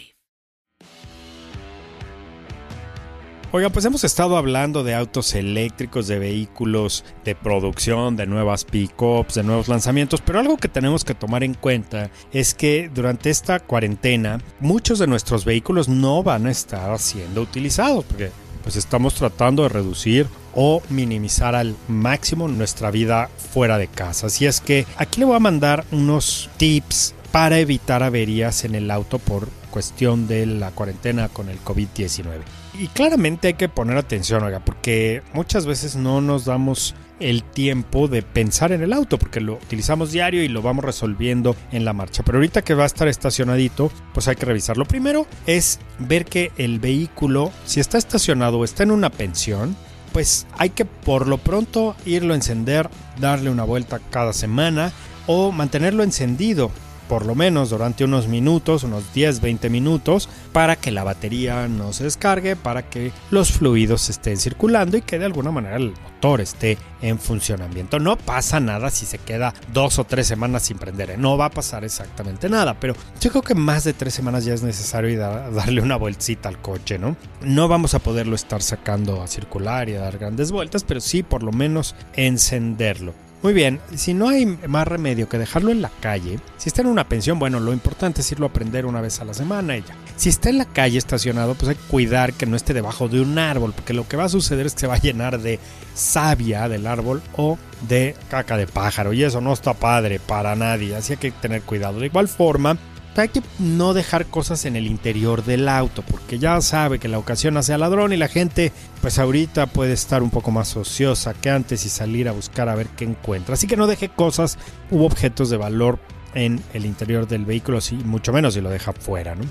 Oiga, 3.53 3.69
pues 3.69 3.83
hemos 3.83 4.05
estado 4.05 4.37
hablando 4.37 4.81
de 4.81 4.95
autos 4.95 5.35
eléctricos, 5.35 6.07
de 6.07 6.19
vehículos 6.19 7.03
de 7.25 7.35
producción, 7.35 8.15
de 8.15 8.25
nuevas 8.25 8.63
pickups, 8.63 9.35
de 9.35 9.43
nuevos 9.43 9.67
lanzamientos, 9.67 10.21
pero 10.21 10.39
algo 10.39 10.55
que 10.55 10.69
tenemos 10.69 11.03
que 11.03 11.15
tomar 11.15 11.43
en 11.43 11.55
cuenta 11.55 12.11
es 12.31 12.53
que 12.53 12.89
durante 12.93 13.29
esta 13.29 13.59
cuarentena 13.59 14.39
muchos 14.61 14.99
de 14.99 15.07
nuestros 15.07 15.43
vehículos 15.43 15.89
no 15.89 16.23
van 16.23 16.45
a 16.45 16.51
estar 16.51 16.97
siendo 16.97 17.41
utilizados 17.41 18.05
porque 18.05 18.31
pues 18.63 18.77
estamos 18.77 19.15
tratando 19.15 19.63
de 19.63 19.69
reducir 19.69 20.27
o 20.55 20.81
minimizar 20.87 21.53
al 21.53 21.75
máximo 21.89 22.47
nuestra 22.47 22.89
vida 22.89 23.29
fuera 23.51 23.77
de 23.77 23.87
casa. 23.87 24.27
Así 24.27 24.45
es 24.45 24.61
que 24.61 24.85
aquí 24.95 25.19
le 25.19 25.25
voy 25.25 25.35
a 25.35 25.39
mandar 25.39 25.83
unos 25.91 26.49
tips 26.55 27.15
para 27.33 27.59
evitar 27.59 28.01
averías 28.01 28.63
en 28.63 28.75
el 28.75 28.89
auto 28.89 29.19
por 29.19 29.49
cuestión 29.71 30.27
de 30.27 30.45
la 30.45 30.69
cuarentena 30.71 31.29
con 31.29 31.49
el 31.49 31.59
COVID-19 31.63 32.41
y 32.79 32.87
claramente 32.87 33.49
hay 33.49 33.53
que 33.55 33.69
poner 33.69 33.97
atención, 33.97 34.43
oiga, 34.43 34.59
porque 34.59 35.23
muchas 35.33 35.65
veces 35.65 35.95
no 35.95 36.21
nos 36.21 36.45
damos 36.45 36.95
el 37.19 37.43
tiempo 37.43 38.07
de 38.07 38.23
pensar 38.23 38.71
en 38.71 38.81
el 38.81 38.93
auto, 38.93 39.19
porque 39.19 39.41
lo 39.41 39.53
utilizamos 39.55 40.11
diario 40.11 40.43
y 40.43 40.47
lo 40.47 40.61
vamos 40.61 40.83
resolviendo 40.83 41.55
en 41.71 41.85
la 41.85 41.93
marcha. 41.93 42.23
Pero 42.23 42.37
ahorita 42.37 42.63
que 42.63 42.73
va 42.73 42.83
a 42.83 42.87
estar 42.87 43.07
estacionadito, 43.07 43.91
pues 44.13 44.27
hay 44.27 44.35
que 44.35 44.45
revisarlo. 44.45 44.85
Primero 44.85 45.27
es 45.45 45.79
ver 45.99 46.25
que 46.25 46.51
el 46.57 46.79
vehículo, 46.79 47.51
si 47.65 47.79
está 47.79 47.97
estacionado 47.97 48.57
o 48.57 48.63
está 48.63 48.83
en 48.83 48.91
una 48.91 49.11
pensión, 49.11 49.75
pues 50.13 50.47
hay 50.57 50.71
que 50.71 50.85
por 50.85 51.27
lo 51.27 51.37
pronto 51.37 51.95
irlo 52.05 52.33
a 52.33 52.37
encender, 52.37 52.89
darle 53.19 53.49
una 53.49 53.63
vuelta 53.63 53.99
cada 54.09 54.33
semana 54.33 54.91
o 55.27 55.51
mantenerlo 55.51 56.03
encendido 56.03 56.71
por 57.11 57.25
lo 57.25 57.35
menos 57.35 57.71
durante 57.71 58.05
unos 58.05 58.29
minutos, 58.29 58.85
unos 58.85 59.03
10-20 59.13 59.69
minutos, 59.69 60.29
para 60.53 60.77
que 60.77 60.91
la 60.91 61.03
batería 61.03 61.67
no 61.67 61.91
se 61.91 62.05
descargue, 62.05 62.55
para 62.55 62.83
que 62.89 63.11
los 63.31 63.51
fluidos 63.51 64.09
estén 64.09 64.37
circulando 64.37 64.95
y 64.95 65.01
que 65.01 65.19
de 65.19 65.25
alguna 65.25 65.51
manera 65.51 65.75
el 65.75 65.91
motor 65.91 66.39
esté 66.39 66.77
en 67.01 67.19
funcionamiento. 67.19 67.99
No 67.99 68.17
pasa 68.17 68.61
nada 68.61 68.89
si 68.89 69.05
se 69.05 69.17
queda 69.17 69.53
dos 69.73 69.99
o 69.99 70.05
tres 70.05 70.25
semanas 70.25 70.63
sin 70.63 70.77
prender, 70.77 71.09
¿eh? 71.11 71.17
no 71.17 71.37
va 71.37 71.47
a 71.47 71.49
pasar 71.49 71.83
exactamente 71.83 72.47
nada, 72.47 72.79
pero 72.79 72.95
yo 73.19 73.29
creo 73.29 73.41
que 73.41 73.55
más 73.55 73.83
de 73.83 73.91
tres 73.91 74.13
semanas 74.13 74.45
ya 74.45 74.53
es 74.53 74.63
necesario 74.63 75.19
darle 75.19 75.81
una 75.81 75.97
vueltita 75.97 76.47
al 76.47 76.61
coche, 76.61 76.97
¿no? 76.97 77.17
No 77.41 77.67
vamos 77.67 77.93
a 77.93 77.99
poderlo 77.99 78.37
estar 78.37 78.61
sacando 78.61 79.21
a 79.21 79.27
circular 79.27 79.89
y 79.89 79.95
a 79.95 79.99
dar 79.99 80.17
grandes 80.17 80.49
vueltas, 80.53 80.85
pero 80.85 81.01
sí 81.01 81.23
por 81.23 81.43
lo 81.43 81.51
menos 81.51 81.93
encenderlo. 82.13 83.13
Muy 83.43 83.53
bien, 83.53 83.79
si 83.95 84.13
no 84.13 84.29
hay 84.29 84.45
más 84.45 84.87
remedio 84.87 85.27
que 85.27 85.39
dejarlo 85.39 85.71
en 85.71 85.81
la 85.81 85.89
calle, 85.99 86.39
si 86.57 86.69
está 86.69 86.83
en 86.83 86.87
una 86.87 87.09
pensión, 87.09 87.39
bueno, 87.39 87.59
lo 87.59 87.73
importante 87.73 88.21
es 88.21 88.31
irlo 88.31 88.45
a 88.45 88.49
aprender 88.49 88.85
una 88.85 89.01
vez 89.01 89.19
a 89.19 89.25
la 89.25 89.33
semana 89.33 89.77
y 89.77 89.81
ya. 89.81 89.95
Si 90.15 90.29
está 90.29 90.51
en 90.51 90.59
la 90.59 90.65
calle 90.65 90.99
estacionado, 90.99 91.55
pues 91.55 91.69
hay 91.69 91.75
que 91.75 91.87
cuidar 91.87 92.33
que 92.33 92.45
no 92.45 92.55
esté 92.55 92.75
debajo 92.75 93.07
de 93.07 93.19
un 93.19 93.39
árbol, 93.39 93.73
porque 93.73 93.95
lo 93.95 94.07
que 94.07 94.15
va 94.15 94.25
a 94.25 94.29
suceder 94.29 94.67
es 94.67 94.75
que 94.75 94.81
se 94.81 94.87
va 94.87 94.93
a 94.93 94.99
llenar 94.99 95.39
de 95.39 95.59
savia 95.95 96.69
del 96.69 96.85
árbol 96.85 97.23
o 97.35 97.57
de 97.87 98.15
caca 98.29 98.57
de 98.57 98.67
pájaro, 98.67 99.11
y 99.11 99.23
eso 99.23 99.41
no 99.41 99.53
está 99.53 99.73
padre 99.73 100.19
para 100.19 100.55
nadie, 100.55 100.95
así 100.95 101.13
hay 101.13 101.17
que 101.17 101.31
tener 101.31 101.63
cuidado. 101.63 101.99
De 101.99 102.05
igual 102.05 102.27
forma, 102.27 102.77
hay 103.15 103.29
que 103.29 103.41
no 103.59 103.93
dejar 103.93 104.25
cosas 104.27 104.65
en 104.65 104.75
el 104.75 104.87
interior 104.87 105.43
del 105.43 105.67
auto, 105.67 106.01
porque 106.01 106.39
ya 106.39 106.61
sabe 106.61 106.99
que 106.99 107.07
la 107.07 107.19
ocasión 107.19 107.57
hace 107.57 107.73
al 107.73 107.81
ladrón 107.81 108.13
y 108.13 108.17
la 108.17 108.29
gente, 108.29 108.71
pues 109.01 109.19
ahorita 109.19 109.67
puede 109.67 109.93
estar 109.93 110.23
un 110.23 110.29
poco 110.29 110.51
más 110.51 110.77
ociosa 110.77 111.33
que 111.33 111.49
antes 111.49 111.85
y 111.85 111.89
salir 111.89 112.29
a 112.29 112.31
buscar 112.31 112.69
a 112.69 112.75
ver 112.75 112.87
qué 112.87 113.03
encuentra. 113.05 113.55
Así 113.55 113.67
que 113.67 113.75
no 113.75 113.87
deje 113.87 114.09
cosas 114.09 114.57
u 114.89 115.03
objetos 115.03 115.49
de 115.49 115.57
valor 115.57 115.99
en 116.33 116.61
el 116.73 116.85
interior 116.85 117.27
del 117.27 117.43
vehículo, 117.45 117.79
y 117.91 117.95
mucho 117.95 118.31
menos 118.31 118.53
si 118.53 118.61
lo 118.61 118.69
deja 118.69 118.93
fuera, 118.93 119.35
¿no? 119.35 119.43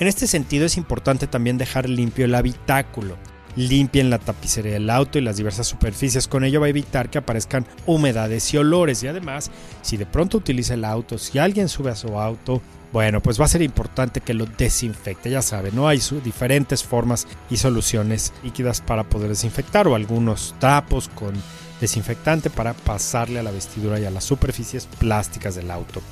En 0.00 0.08
este 0.08 0.26
sentido 0.26 0.64
es 0.64 0.76
importante 0.78 1.26
también 1.26 1.58
dejar 1.58 1.88
limpio 1.88 2.24
el 2.24 2.34
habitáculo. 2.34 3.16
Limpien 3.54 4.10
la 4.10 4.18
tapicería 4.18 4.72
del 4.72 4.88
auto 4.88 5.18
y 5.18 5.22
las 5.22 5.36
diversas 5.36 5.66
superficies. 5.66 6.26
Con 6.26 6.42
ello 6.42 6.60
va 6.60 6.66
a 6.66 6.70
evitar 6.70 7.10
que 7.10 7.18
aparezcan 7.18 7.66
humedades 7.84 8.54
y 8.54 8.56
olores. 8.56 9.02
Y 9.02 9.08
además, 9.08 9.50
si 9.82 9.98
de 9.98 10.06
pronto 10.06 10.38
utiliza 10.38 10.74
el 10.74 10.84
auto, 10.84 11.18
si 11.18 11.38
alguien 11.38 11.68
sube 11.68 11.90
a 11.90 11.96
su 11.96 12.18
auto, 12.18 12.62
bueno, 12.92 13.20
pues 13.22 13.40
va 13.40 13.44
a 13.44 13.48
ser 13.48 13.62
importante 13.62 14.20
que 14.20 14.34
lo 14.34 14.46
desinfecte. 14.46 15.30
Ya 15.30 15.42
saben, 15.42 15.76
no 15.76 15.86
hay 15.86 16.00
diferentes 16.24 16.82
formas 16.82 17.28
y 17.48 17.56
soluciones 17.56 18.32
líquidas 18.42 18.80
para 18.80 19.04
poder 19.04 19.28
desinfectar 19.28 19.86
o 19.86 19.94
algunos 19.94 20.54
trapos 20.58 21.08
con 21.08 21.34
desinfectante 21.80 22.50
para 22.50 22.74
pasarle 22.74 23.38
a 23.38 23.42
la 23.42 23.52
vestidura 23.52 23.98
y 24.00 24.04
a 24.04 24.10
las 24.10 24.24
superficies 24.24 24.86
plásticas 24.98 25.54
del 25.54 25.70
auto. 25.70 26.02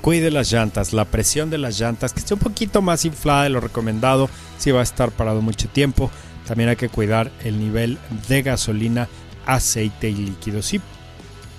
cuide 0.00 0.32
las 0.32 0.50
llantas, 0.50 0.92
la 0.92 1.04
presión 1.04 1.48
de 1.48 1.58
las 1.58 1.78
llantas, 1.78 2.12
que 2.12 2.18
esté 2.18 2.34
un 2.34 2.40
poquito 2.40 2.82
más 2.82 3.04
inflada 3.04 3.44
de 3.44 3.50
lo 3.50 3.60
recomendado 3.60 4.28
si 4.58 4.72
va 4.72 4.80
a 4.80 4.82
estar 4.82 5.12
parado 5.12 5.42
mucho 5.42 5.68
tiempo. 5.68 6.10
También 6.46 6.70
hay 6.70 6.76
que 6.76 6.88
cuidar 6.88 7.30
el 7.44 7.60
nivel 7.60 7.98
de 8.28 8.42
gasolina, 8.42 9.08
aceite 9.46 10.10
y 10.10 10.16
líquidos. 10.16 10.74
Y 10.74 10.80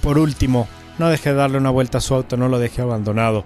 por 0.01 0.17
último, 0.17 0.67
no 0.99 1.07
deje 1.07 1.29
de 1.29 1.35
darle 1.35 1.57
una 1.57 1.69
vuelta 1.69 1.99
a 1.99 2.01
su 2.01 2.13
auto, 2.15 2.35
no 2.35 2.49
lo 2.49 2.59
deje 2.59 2.81
abandonado. 2.81 3.45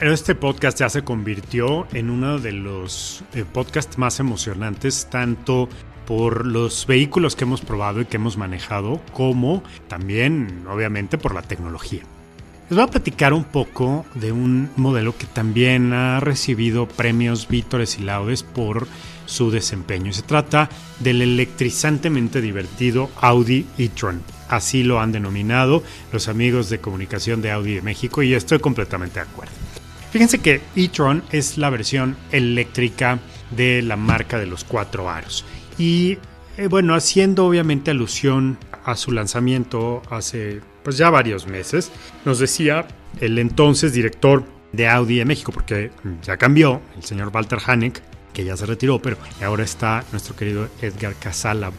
Este 0.00 0.34
podcast 0.34 0.78
ya 0.78 0.90
se 0.90 1.04
convirtió 1.04 1.86
en 1.94 2.10
uno 2.10 2.38
de 2.38 2.52
los 2.52 3.24
eh, 3.32 3.46
podcasts 3.50 3.96
más 3.96 4.20
emocionantes, 4.20 5.08
tanto 5.08 5.70
por 6.06 6.44
los 6.44 6.86
vehículos 6.86 7.34
que 7.34 7.44
hemos 7.44 7.62
probado 7.62 8.02
y 8.02 8.04
que 8.04 8.18
hemos 8.18 8.36
manejado, 8.36 9.00
como 9.14 9.62
también, 9.88 10.66
obviamente, 10.68 11.16
por 11.16 11.34
la 11.34 11.40
tecnología. 11.40 12.02
Les 12.68 12.76
voy 12.76 12.86
a 12.86 12.90
platicar 12.90 13.32
un 13.32 13.44
poco 13.44 14.04
de 14.14 14.32
un 14.32 14.68
modelo 14.76 15.16
que 15.16 15.26
también 15.26 15.94
ha 15.94 16.20
recibido 16.20 16.86
premios 16.86 17.48
Vítores 17.48 17.98
y 17.98 18.02
Laudes 18.02 18.42
por 18.42 18.88
su 19.24 19.50
desempeño. 19.50 20.12
Se 20.12 20.22
trata 20.22 20.68
del 21.00 21.22
electrizantemente 21.22 22.42
divertido 22.42 23.08
Audi 23.22 23.64
e-tron. 23.78 24.20
Así 24.48 24.82
lo 24.82 25.00
han 25.00 25.12
denominado 25.12 25.82
los 26.12 26.28
amigos 26.28 26.68
de 26.68 26.80
comunicación 26.80 27.40
de 27.40 27.50
Audi 27.50 27.76
de 27.76 27.82
México 27.82 28.22
y 28.22 28.34
estoy 28.34 28.58
completamente 28.58 29.20
de 29.20 29.26
acuerdo. 29.26 29.65
Fíjense 30.16 30.38
que 30.38 30.62
e-tron 30.74 31.22
es 31.30 31.58
la 31.58 31.68
versión 31.68 32.16
eléctrica 32.32 33.18
de 33.50 33.82
la 33.82 33.96
marca 33.96 34.38
de 34.38 34.46
los 34.46 34.64
cuatro 34.64 35.10
aros. 35.10 35.44
Y 35.76 36.16
eh, 36.56 36.68
bueno, 36.70 36.94
haciendo 36.94 37.44
obviamente 37.44 37.90
alusión 37.90 38.56
a 38.86 38.96
su 38.96 39.12
lanzamiento 39.12 40.00
hace 40.08 40.62
pues 40.82 40.96
ya 40.96 41.10
varios 41.10 41.46
meses, 41.46 41.92
nos 42.24 42.38
decía 42.38 42.86
el 43.20 43.38
entonces 43.38 43.92
director 43.92 44.42
de 44.72 44.88
Audi 44.88 45.18
de 45.18 45.26
México, 45.26 45.52
porque 45.52 45.90
ya 46.22 46.38
cambió, 46.38 46.80
el 46.96 47.04
señor 47.04 47.30
Walter 47.30 47.58
Hanek, 47.66 48.02
que 48.32 48.42
ya 48.42 48.56
se 48.56 48.64
retiró, 48.64 49.02
pero 49.02 49.18
ahora 49.44 49.64
está 49.64 50.02
nuestro 50.12 50.34
querido 50.34 50.70
Edgar 50.80 51.14
Casala 51.16 51.72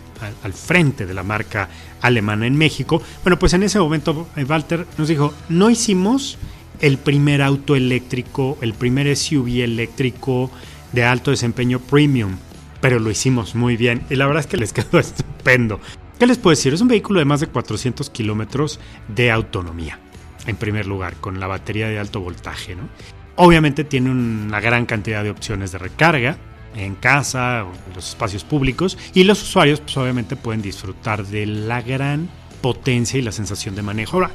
al, 0.43 0.53
frente 0.53 1.07
de 1.07 1.15
la 1.15 1.23
marca 1.23 1.69
alemana 2.01 2.45
en 2.45 2.55
México. 2.55 3.01
Bueno, 3.23 3.39
pues 3.39 3.53
en 3.53 3.63
ese 3.63 3.79
momento 3.79 4.27
eh, 4.35 4.43
Walter 4.43 4.85
nos 4.99 5.07
dijo, 5.07 5.33
no 5.49 5.71
hicimos 5.71 6.37
el 6.81 6.97
primer 6.97 7.41
auto 7.41 7.75
eléctrico, 7.75 8.57
el 8.61 8.73
primer 8.73 9.15
SUV 9.15 9.63
eléctrico 9.63 10.51
de 10.93 11.03
alto 11.03 11.31
desempeño 11.31 11.79
premium 11.79 12.37
pero 12.81 12.99
lo 12.99 13.09
hicimos 13.09 13.55
muy 13.55 13.77
bien 13.77 14.03
y 14.09 14.15
la 14.15 14.25
verdad 14.27 14.41
es 14.41 14.47
que 14.47 14.57
les 14.57 14.73
quedó 14.73 14.99
estupendo. 14.99 15.79
¿Qué 16.19 16.25
les 16.25 16.37
puedo 16.37 16.55
decir? 16.55 16.73
Es 16.73 16.81
un 16.81 16.87
vehículo 16.87 17.19
de 17.19 17.25
más 17.25 17.39
de 17.39 17.47
400 17.47 18.09
kilómetros 18.09 18.79
de 19.07 19.31
autonomía, 19.31 19.99
en 20.45 20.55
primer 20.55 20.87
lugar, 20.87 21.15
con 21.17 21.39
la 21.39 21.47
batería 21.47 21.89
de 21.89 21.99
alto 21.99 22.21
voltaje. 22.21 22.75
¿no? 22.75 22.89
Obviamente 23.35 23.83
tiene 23.83 24.09
una 24.09 24.59
gran 24.59 24.85
cantidad 24.85 25.23
de 25.23 25.29
opciones 25.29 25.71
de 25.71 25.77
recarga 25.77 26.37
en 26.75 26.95
casa 26.95 27.65
o 27.65 27.73
en 27.73 27.95
los 27.95 28.09
espacios 28.09 28.43
públicos 28.43 28.97
y 29.13 29.23
los 29.23 29.41
usuarios 29.41 29.79
pues, 29.79 29.95
obviamente 29.97 30.35
pueden 30.35 30.61
disfrutar 30.61 31.25
de 31.25 31.45
la 31.45 31.81
gran 31.81 32.29
potencia 32.61 33.19
y 33.19 33.21
la 33.21 33.31
sensación 33.31 33.75
de 33.75 33.83
manejo. 33.83 34.17
Ahora, 34.17 34.31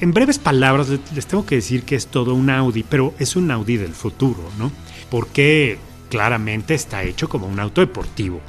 en 0.00 0.12
breves 0.12 0.38
palabras 0.38 0.88
les 1.14 1.26
tengo 1.26 1.46
que 1.46 1.56
decir 1.56 1.82
que 1.82 1.96
es 1.96 2.06
todo 2.06 2.34
un 2.34 2.50
Audi, 2.50 2.82
pero 2.82 3.14
es 3.18 3.36
un 3.36 3.50
Audi 3.50 3.76
del 3.76 3.92
futuro, 3.92 4.42
¿no? 4.58 4.70
Porque 5.10 5.78
claramente 6.08 6.74
está 6.74 7.02
hecho 7.02 7.28
como 7.28 7.46
un 7.46 7.60
auto 7.60 7.80
deportivo. 7.80 8.40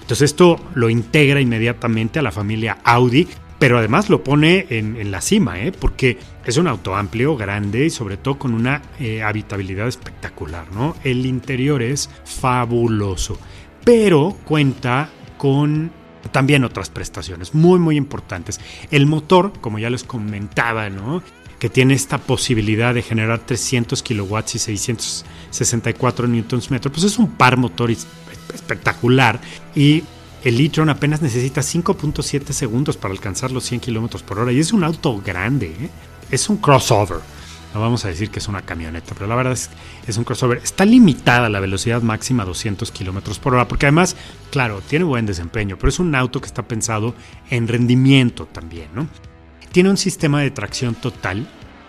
Entonces 0.00 0.30
esto 0.30 0.60
lo 0.74 0.90
integra 0.90 1.40
inmediatamente 1.40 2.18
a 2.18 2.22
la 2.22 2.30
familia 2.30 2.78
Audi, 2.84 3.26
pero 3.58 3.78
además 3.78 4.10
lo 4.10 4.22
pone 4.22 4.66
en, 4.68 5.10
la 5.10 5.20
cima, 5.20 5.60
¿eh? 5.60 5.72
porque 5.72 6.18
es 6.44 6.58
un 6.58 6.66
auto 6.66 6.94
amplio, 6.94 7.36
grande 7.36 7.86
y 7.86 7.90
sobre 7.90 8.18
todo 8.18 8.38
con 8.38 8.52
una 8.52 8.82
eh, 9.00 9.22
habitabilidad 9.22 9.88
espectacular. 9.88 10.70
¿no? 10.72 10.94
El 11.04 11.24
interior 11.24 11.82
es 11.82 12.10
fabuloso, 12.24 13.38
pero 13.84 14.36
cuenta 14.44 15.08
con 15.38 15.90
también 16.30 16.64
otras 16.64 16.90
prestaciones 16.90 17.54
muy 17.54 17.78
muy 17.78 17.96
importantes. 17.96 18.60
El 18.90 19.06
motor, 19.06 19.52
como 19.60 19.78
ya 19.78 19.90
les 19.90 20.04
comentaba, 20.04 20.90
¿no? 20.90 21.22
que 21.58 21.70
tiene 21.70 21.94
esta 21.94 22.18
posibilidad 22.18 22.92
de 22.92 23.00
generar 23.00 23.38
300 23.38 24.02
kilowatts 24.02 24.56
y 24.56 24.58
664 24.58 26.26
newtons 26.26 26.70
metro, 26.70 26.92
pues 26.92 27.04
es 27.04 27.18
un 27.18 27.36
par 27.36 27.56
motor 27.56 27.90
espectacular 27.90 29.40
y 29.74 30.02
el 30.44 30.60
e-tron 30.60 30.90
apenas 30.90 31.22
necesita 31.22 31.62
5.7 31.62 32.52
segundos 32.52 32.98
para 32.98 33.12
alcanzar 33.12 33.50
los 33.50 33.64
100 33.64 33.80
kilómetros 33.80 34.22
por 34.22 34.40
hora 34.40 34.52
y 34.52 34.60
es 34.60 34.74
un 34.74 34.84
auto 34.84 35.22
grande, 35.24 35.68
¿eh? 35.68 35.90
es 36.30 36.50
un 36.50 36.58
crossover. 36.58 37.20
No 37.74 37.80
vamos 37.80 38.04
a 38.04 38.08
decir 38.08 38.30
que 38.30 38.38
es 38.38 38.48
una 38.48 38.62
camioneta, 38.62 39.14
pero 39.14 39.26
la 39.26 39.34
verdad 39.34 39.52
es 39.52 39.68
es 40.06 40.16
un 40.16 40.24
crossover. 40.24 40.58
Está 40.58 40.84
limitada 40.84 41.48
la 41.48 41.60
velocidad 41.60 42.02
máxima 42.02 42.42
a 42.42 42.46
200 42.46 42.90
kilómetros 42.92 43.38
por 43.38 43.54
hora, 43.54 43.68
porque 43.68 43.86
además, 43.86 44.16
claro, 44.50 44.80
tiene 44.80 45.04
buen 45.04 45.26
desempeño, 45.26 45.76
pero 45.76 45.88
es 45.88 45.98
un 45.98 46.14
auto 46.14 46.40
que 46.40 46.46
está 46.46 46.62
pensado 46.62 47.14
en 47.50 47.68
rendimiento 47.68 48.46
también, 48.46 48.88
¿no? 48.94 49.08
Tiene 49.72 49.90
un 49.90 49.96
sistema 49.96 50.40
de 50.40 50.50
tracción 50.50 50.94
total 50.94 51.48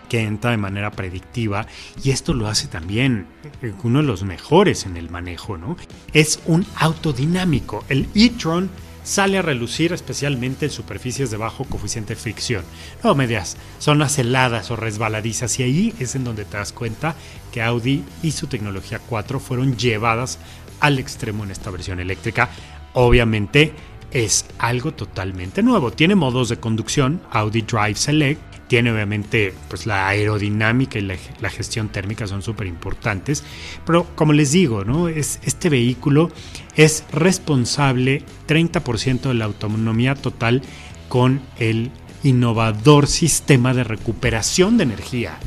que 0.10 0.22
entra 0.22 0.52
de 0.52 0.58
manera 0.58 0.92
predictiva 0.92 1.66
y 2.04 2.12
esto 2.12 2.34
lo 2.34 2.48
hace 2.48 2.68
también 2.68 3.28
eh, 3.62 3.74
uno 3.84 4.02
de 4.02 4.06
los 4.06 4.24
mejores 4.24 4.86
en 4.86 4.98
el 4.98 5.10
manejo, 5.10 5.58
¿no? 5.58 5.78
Es 6.14 6.40
un 6.46 6.66
auto 6.78 7.14
dinámico. 7.14 7.84
El 7.90 8.08
e-tron 8.16 8.70
sale 9.06 9.38
a 9.38 9.42
relucir 9.42 9.94
especialmente 9.94 10.66
en 10.66 10.72
superficies 10.72 11.32
de 11.32 11.38
bajo 11.38 11.64
coeficiente 11.64 12.16
de 12.16 12.20
fricción. 12.20 12.66
No 13.04 13.16
medias, 13.16 13.56
zonas 13.80 14.18
heladas 14.20 14.72
o 14.72 14.76
resbaladizas 14.76 15.58
y 15.60 15.64
ahí 15.64 15.94
es 16.00 16.16
en 16.16 16.26
donde 16.26 16.44
te 16.44 16.58
das 16.58 16.74
cuenta 16.74 17.16
que 17.54 17.62
Audi 17.62 18.04
y 18.24 18.32
su 18.32 18.48
tecnología 18.48 19.00
4 19.00 19.40
fueron 19.40 19.78
llevadas 19.78 20.40
al 20.80 21.00
extremo 21.00 21.44
en 21.46 21.52
esta 21.52 21.70
versión 21.70 22.00
eléctrica. 22.00 22.50
Obviamente 22.94 23.74
es 24.12 24.46
algo 24.58 24.92
totalmente 24.94 25.62
nuevo. 25.62 25.92
Tiene 25.92 26.16
modos 26.16 26.50
de 26.50 26.58
conducción, 26.58 27.22
Audi 27.32 27.62
Drive 27.62 27.96
Select, 27.96 28.55
tiene 28.68 28.92
obviamente 28.92 29.54
pues 29.70 29.86
la 29.86 30.08
aerodinámica 30.08 30.98
y 31.00 31.02
la, 31.02 31.50
gestión 31.50 31.90
térmica 31.90 32.28
son 32.28 32.42
súper 32.42 32.68
importantes, 32.68 33.44
pero 33.86 34.08
como 34.16 34.34
les 34.34 34.52
digo, 34.52 34.84
¿no? 34.84 35.08
es, 35.08 35.40
este 35.44 35.70
vehículo 35.70 36.32
es 36.76 37.04
responsable 37.12 38.24
30% 38.48 39.22
de 39.22 39.34
la 39.34 39.46
autonomía 39.46 40.16
total 40.16 40.62
con 41.08 41.42
el 41.58 41.92
innovador 42.24 43.08
sistema 43.08 43.74
de 43.74 43.84
recuperación 43.84 44.78
de 44.78 44.84
energía. 44.84 45.38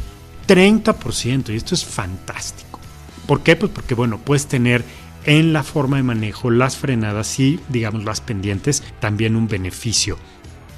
30%, 0.46 1.52
y 1.52 1.56
esto 1.56 1.74
es 1.74 1.84
fantástico. 1.84 2.80
¿Por 3.26 3.42
qué? 3.42 3.56
Pues 3.56 3.70
porque, 3.70 3.94
bueno, 3.94 4.18
puedes 4.18 4.46
tener 4.46 4.84
en 5.26 5.52
la 5.52 5.62
forma 5.62 5.98
de 5.98 6.02
manejo, 6.04 6.50
las 6.50 6.76
frenadas 6.76 7.38
y, 7.38 7.60
digamos, 7.68 8.04
las 8.04 8.22
pendientes, 8.22 8.82
también 9.00 9.36
un 9.36 9.48
beneficio. 9.48 10.16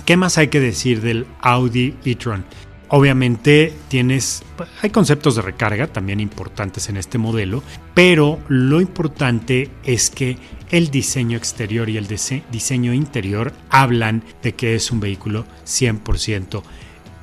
¿Qué 0.05 0.17
más 0.17 0.39
hay 0.39 0.49
que 0.49 0.61
decir 0.61 1.01
del 1.01 1.27
Audi 1.41 1.95
e-tron? 2.05 2.45
Obviamente 2.89 3.73
tienes, 3.89 4.43
hay 4.83 4.91
conceptos 4.91 5.37
de 5.37 5.43
recarga 5.43 5.87
también 5.87 6.19
importantes 6.19 6.89
en 6.89 6.97
este 6.97 7.19
modelo, 7.19 7.63
pero 7.95 8.41
lo 8.49 8.81
importante 8.81 9.71
es 9.85 10.11
que 10.11 10.37
el 10.71 10.91
diseño 10.91 11.37
exterior 11.37 11.89
y 11.89 11.97
el 11.97 12.09
diseño 12.09 12.93
interior 12.93 13.53
hablan 13.71 14.25
de 14.43 14.55
que 14.55 14.75
es 14.75 14.91
un 14.91 14.99
vehículo 14.99 15.45
100% 15.65 16.63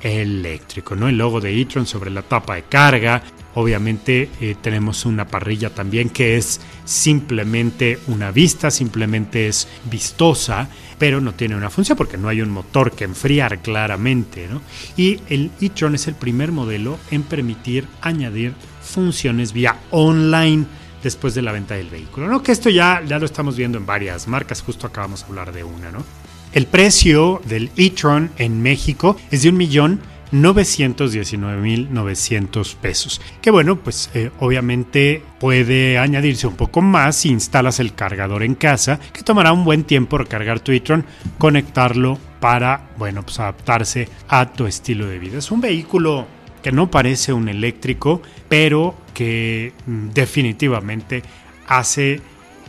eléctrico, 0.00 0.96
¿no? 0.96 1.08
El 1.08 1.18
logo 1.18 1.40
de 1.40 1.60
e-tron 1.60 1.84
sobre 1.84 2.10
la 2.10 2.22
tapa 2.22 2.54
de 2.54 2.62
carga, 2.62 3.22
Obviamente 3.58 4.30
eh, 4.40 4.54
tenemos 4.62 5.04
una 5.04 5.26
parrilla 5.26 5.70
también 5.70 6.10
que 6.10 6.36
es 6.36 6.60
simplemente 6.84 7.98
una 8.06 8.30
vista, 8.30 8.70
simplemente 8.70 9.48
es 9.48 9.66
vistosa, 9.90 10.68
pero 10.96 11.20
no 11.20 11.34
tiene 11.34 11.56
una 11.56 11.68
función 11.68 11.98
porque 11.98 12.16
no 12.16 12.28
hay 12.28 12.40
un 12.40 12.50
motor 12.50 12.92
que 12.92 13.02
enfriar 13.02 13.58
claramente. 13.58 14.48
Y 14.96 15.18
el 15.28 15.50
e-tron 15.60 15.96
es 15.96 16.06
el 16.06 16.14
primer 16.14 16.52
modelo 16.52 17.00
en 17.10 17.24
permitir 17.24 17.88
añadir 18.00 18.54
funciones 18.80 19.52
vía 19.52 19.76
online 19.90 20.64
después 21.02 21.34
de 21.34 21.42
la 21.42 21.50
venta 21.50 21.74
del 21.74 21.90
vehículo. 21.90 22.28
¿no? 22.28 22.44
Que 22.44 22.52
esto 22.52 22.70
ya, 22.70 23.02
ya 23.04 23.18
lo 23.18 23.26
estamos 23.26 23.56
viendo 23.56 23.76
en 23.76 23.86
varias 23.86 24.28
marcas, 24.28 24.62
justo 24.62 24.86
acabamos 24.86 25.22
de 25.22 25.26
hablar 25.26 25.50
de 25.50 25.64
una. 25.64 25.90
¿no? 25.90 26.04
El 26.52 26.66
precio 26.66 27.42
del 27.44 27.72
e-tron 27.76 28.30
en 28.38 28.62
México 28.62 29.16
es 29.32 29.42
de 29.42 29.48
un 29.48 29.56
millón 29.56 30.00
919.900 30.32 32.74
pesos. 32.76 33.20
Que 33.40 33.50
bueno, 33.50 33.76
pues 33.76 34.10
eh, 34.14 34.30
obviamente 34.40 35.22
puede 35.40 35.98
añadirse 35.98 36.46
un 36.46 36.56
poco 36.56 36.80
más 36.80 37.16
si 37.16 37.30
instalas 37.30 37.80
el 37.80 37.94
cargador 37.94 38.42
en 38.42 38.54
casa, 38.54 39.00
que 39.12 39.22
tomará 39.22 39.52
un 39.52 39.64
buen 39.64 39.84
tiempo 39.84 40.18
recargar 40.18 40.60
tu 40.60 40.72
e-tron, 40.72 41.04
conectarlo 41.38 42.18
para, 42.40 42.90
bueno, 42.96 43.22
pues 43.22 43.40
adaptarse 43.40 44.08
a 44.28 44.52
tu 44.52 44.66
estilo 44.66 45.06
de 45.06 45.18
vida. 45.18 45.38
Es 45.38 45.50
un 45.50 45.60
vehículo 45.60 46.26
que 46.62 46.72
no 46.72 46.90
parece 46.90 47.32
un 47.32 47.48
eléctrico, 47.48 48.22
pero 48.48 48.96
que 49.14 49.72
mm, 49.86 50.08
definitivamente 50.10 51.22
hace 51.66 52.20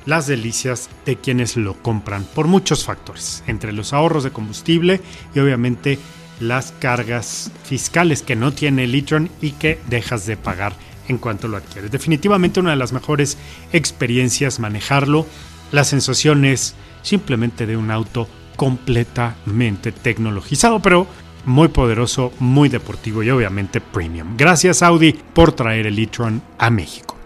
las 0.05 0.27
delicias 0.27 0.89
de 1.05 1.17
quienes 1.17 1.55
lo 1.55 1.75
compran 1.75 2.23
por 2.23 2.47
muchos 2.47 2.85
factores, 2.85 3.43
entre 3.47 3.71
los 3.71 3.93
ahorros 3.93 4.23
de 4.23 4.31
combustible 4.31 5.01
y 5.35 5.39
obviamente 5.39 5.99
las 6.39 6.73
cargas 6.79 7.51
fiscales 7.63 8.21
que 8.21 8.35
no 8.35 8.53
tiene 8.53 8.85
el 8.85 8.95
e-tron 8.95 9.29
y 9.41 9.51
que 9.51 9.79
dejas 9.87 10.25
de 10.25 10.37
pagar 10.37 10.73
en 11.07 11.17
cuanto 11.17 11.47
lo 11.47 11.57
adquieres. 11.57 11.91
Definitivamente 11.91 12.59
una 12.59 12.71
de 12.71 12.75
las 12.75 12.93
mejores 12.93 13.37
experiencias 13.73 14.59
manejarlo. 14.59 15.25
La 15.71 15.83
sensación 15.83 16.45
es 16.45 16.75
simplemente 17.01 17.65
de 17.65 17.77
un 17.77 17.91
auto 17.91 18.27
completamente 18.55 19.91
tecnologizado, 19.91 20.81
pero 20.81 21.07
muy 21.45 21.69
poderoso, 21.69 22.31
muy 22.39 22.69
deportivo 22.69 23.23
y 23.23 23.29
obviamente 23.29 23.81
premium. 23.81 24.35
Gracias 24.37 24.83
Audi 24.83 25.13
por 25.33 25.51
traer 25.53 25.87
el 25.87 25.97
e-tron 25.97 26.41
a 26.57 26.69
México. 26.69 27.18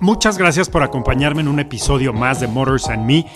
Muchas 0.00 0.38
gracias 0.38 0.70
por 0.70 0.82
acompañarme 0.82 1.42
en 1.42 1.48
un 1.48 1.60
episodio 1.60 2.14
más 2.14 2.40
de 2.40 2.48
Motors 2.48 2.88
and 2.88 3.04
Me, 3.04 3.26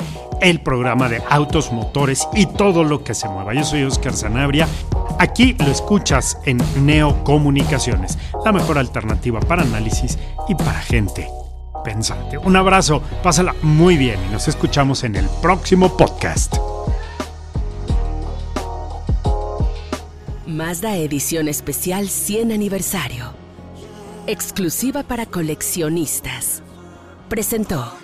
el 0.40 0.62
programa 0.62 1.10
de 1.10 1.22
autos, 1.28 1.70
motores 1.70 2.26
y 2.32 2.46
todo 2.46 2.84
lo 2.84 3.04
que 3.04 3.12
se 3.12 3.28
mueva. 3.28 3.52
Yo 3.52 3.64
soy 3.64 3.82
Oscar 3.82 4.14
Zanabria. 4.14 4.66
Aquí 5.18 5.54
lo 5.58 5.66
escuchas 5.66 6.38
en 6.46 6.58
Neo 6.84 7.22
Comunicaciones, 7.22 8.18
la 8.46 8.52
mejor 8.52 8.78
alternativa 8.78 9.40
para 9.40 9.62
análisis 9.62 10.18
y 10.48 10.54
para 10.54 10.80
gente 10.80 11.28
pensante. 11.84 12.38
Un 12.38 12.56
abrazo, 12.56 13.02
pásala 13.22 13.54
muy 13.60 13.98
bien 13.98 14.18
y 14.26 14.32
nos 14.32 14.48
escuchamos 14.48 15.04
en 15.04 15.16
el 15.16 15.28
próximo 15.42 15.94
podcast. 15.96 16.56
Mazda 20.46 20.96
Edición 20.96 21.48
Especial 21.48 22.08
100 22.08 22.52
Aniversario. 22.52 23.43
Exclusiva 24.26 25.02
para 25.02 25.26
coleccionistas. 25.26 26.62
Presentó. 27.28 28.03